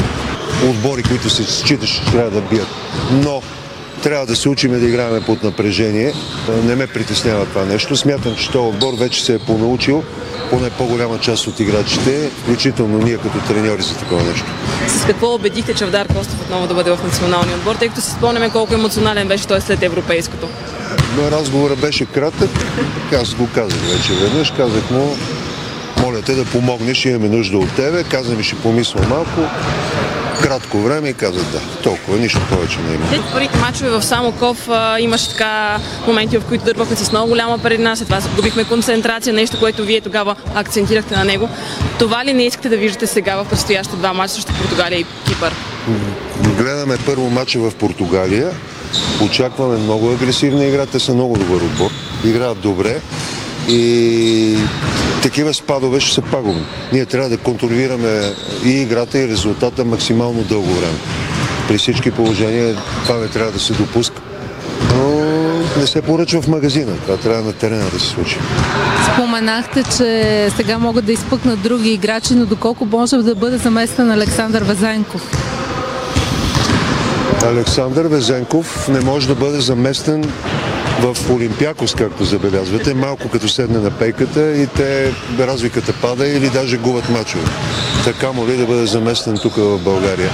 [0.69, 2.67] отбори, които се считаш, че трябва да бият.
[3.11, 3.41] Но
[4.03, 6.13] трябва да се учиме да играем под напрежение.
[6.63, 7.97] Не ме притеснява това нещо.
[7.97, 10.03] Смятам, че този отбор вече се е понаучил
[10.49, 14.45] поне по-голяма част от играчите, включително ние като треньори за такова нещо.
[14.87, 18.49] С какво убедихте Чавдар Костов отново да бъде в националния отбор, тъй като си спомняме
[18.49, 20.47] колко емоционален беше той след европейското?
[21.17, 22.49] Но разговорът беше кратък.
[23.21, 24.51] Аз го казах вече веднъж.
[24.51, 25.15] Казах му,
[26.01, 28.03] моля те да помогнеш, имаме нужда от тебе.
[28.03, 29.41] Каза ми, ще помисля малко.
[30.41, 31.59] Кратко време и казах да.
[31.83, 33.05] Толкова, нищо повече не има.
[33.09, 37.57] След първите мачове в Самоков а, имаше така моменти, в които дърпахме с много голяма
[37.57, 41.49] предина, след това загубихме концентрация, нещо, което вие тогава акцентирахте на него.
[41.99, 45.55] Това ли не искате да виждате сега в предстоящите два мача срещу Португалия и Кипър?
[46.57, 48.51] Гледаме първо мача в Португалия.
[49.25, 50.85] Очакваме много агресивна игра.
[50.85, 51.91] Те са много добър отбор.
[52.25, 53.01] Играят добре.
[53.69, 54.57] И
[55.21, 56.65] такива спадове ще са пагубни.
[56.93, 58.21] Ние трябва да контролираме
[58.65, 60.97] и играта, и резултата максимално дълго време.
[61.67, 64.21] При всички положения това не трябва да се допуска.
[64.95, 65.19] Но
[65.77, 66.91] не се поръчва в магазина.
[67.05, 68.37] Това трябва на терена да се случи.
[69.13, 74.63] Споменахте, че сега могат да изпъкнат други играчи, но доколко може да бъде заместен Александър
[74.63, 75.21] Везенков?
[77.45, 80.31] Александър Везенков не може да бъде заместен
[81.01, 86.77] в Олимпиакос, както забелязвате, малко като седне на пейката и те разликата пада или даже
[86.77, 87.43] губят мачове.
[88.03, 90.29] Така моли да бъде заместен тук в България.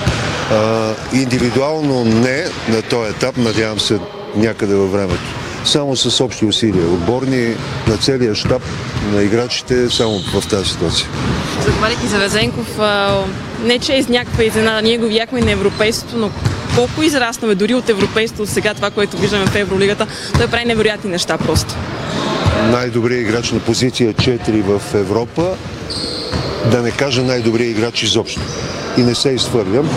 [0.52, 4.00] А, индивидуално не на този етап, надявам се
[4.36, 5.24] някъде във времето.
[5.66, 6.86] Само с общи усилия.
[6.86, 7.56] Отборни
[7.88, 8.62] на целия щаб
[9.14, 11.08] на играчите само в тази ситуация.
[11.66, 12.80] Заговаряйки за Везенков,
[13.64, 16.32] не че е из някаква изненада, ние го видяхме на европейството, но
[16.76, 20.08] колко израснаме дори от европейството от сега това, което виждаме в Евролигата,
[20.38, 21.76] той прави невероятни неща просто.
[22.64, 25.56] Най-добрият играч на позиция 4 в Европа,
[26.72, 28.42] да не кажа най-добрият играч изобщо.
[28.98, 29.90] И не се изхвърлям.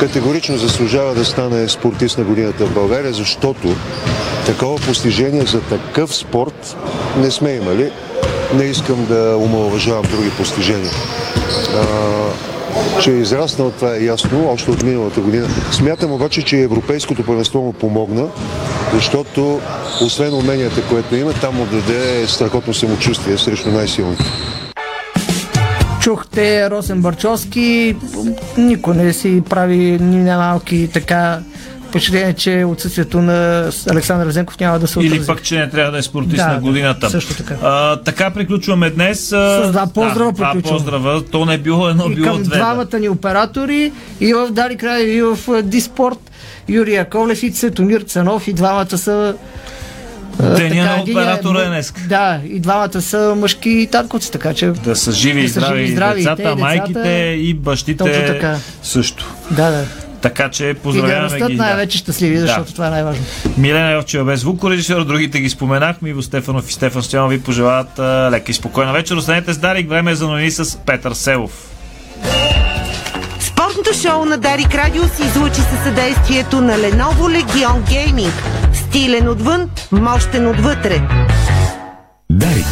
[0.00, 3.76] Категорично заслужава да стане спортист на годината в България, защото
[4.46, 6.76] такова постижение за такъв спорт
[7.16, 7.90] не сме имали.
[8.54, 10.90] Не искам да омалуважавам други постижения.
[13.02, 15.48] Че е израснал, това е ясно, още от миналата година.
[15.72, 18.26] Смятам обаче, че Европейското първенство му помогна,
[18.94, 19.60] защото
[20.02, 24.24] освен уменията, което има, там му даде страхотно самочувствие срещу най-силните.
[26.00, 27.96] Чухте Росен Барчовски.
[28.58, 31.40] Никой не си прави ни малки така
[31.94, 35.16] впечатление, че отсъствието на Александър Зенков няма да се отрази.
[35.16, 37.10] Или пък, че не трябва да е спортист Да, на годината.
[37.10, 37.56] също така.
[37.62, 39.20] А, така приключваме днес.
[39.20, 40.62] С два поздрава да, приключваме.
[40.78, 41.24] поздрава.
[41.24, 42.56] То не е било едно, и било към две.
[42.56, 46.18] двамата ни оператори и в Дари Край, и в Диспорт.
[46.68, 49.34] Юрий Яковлев и Цветомир Цанов и двамата са
[50.38, 51.92] Деня на единия оператора е днес.
[52.08, 54.66] Да, и двамата са мъжки татковци, така че...
[54.66, 57.36] Да са живи и да са здрави, живи и здрави и те, децата, и майките
[57.38, 58.56] и бащите Точно така.
[58.82, 59.34] също.
[59.50, 59.84] Да, да.
[60.24, 61.56] Така че И да поздравяваме ги.
[61.56, 63.24] най-вече щастливи, защото това е най-важно.
[63.58, 66.08] Милена Йовчева без звукорежисьор, другите ги споменахме.
[66.08, 69.16] Иво Стефанов и Стефан Стоянов ви пожелават а, лека и спокойна вечер.
[69.16, 69.88] Останете с Дарик.
[69.88, 71.70] Време е за новини с Петър Селов.
[73.40, 78.32] Спортното шоу на Дарик Радио се излучи със съдействието на Lenovo Legion Gaming.
[78.74, 81.02] Стилен отвън, мощен отвътре.
[82.30, 82.66] Дарик.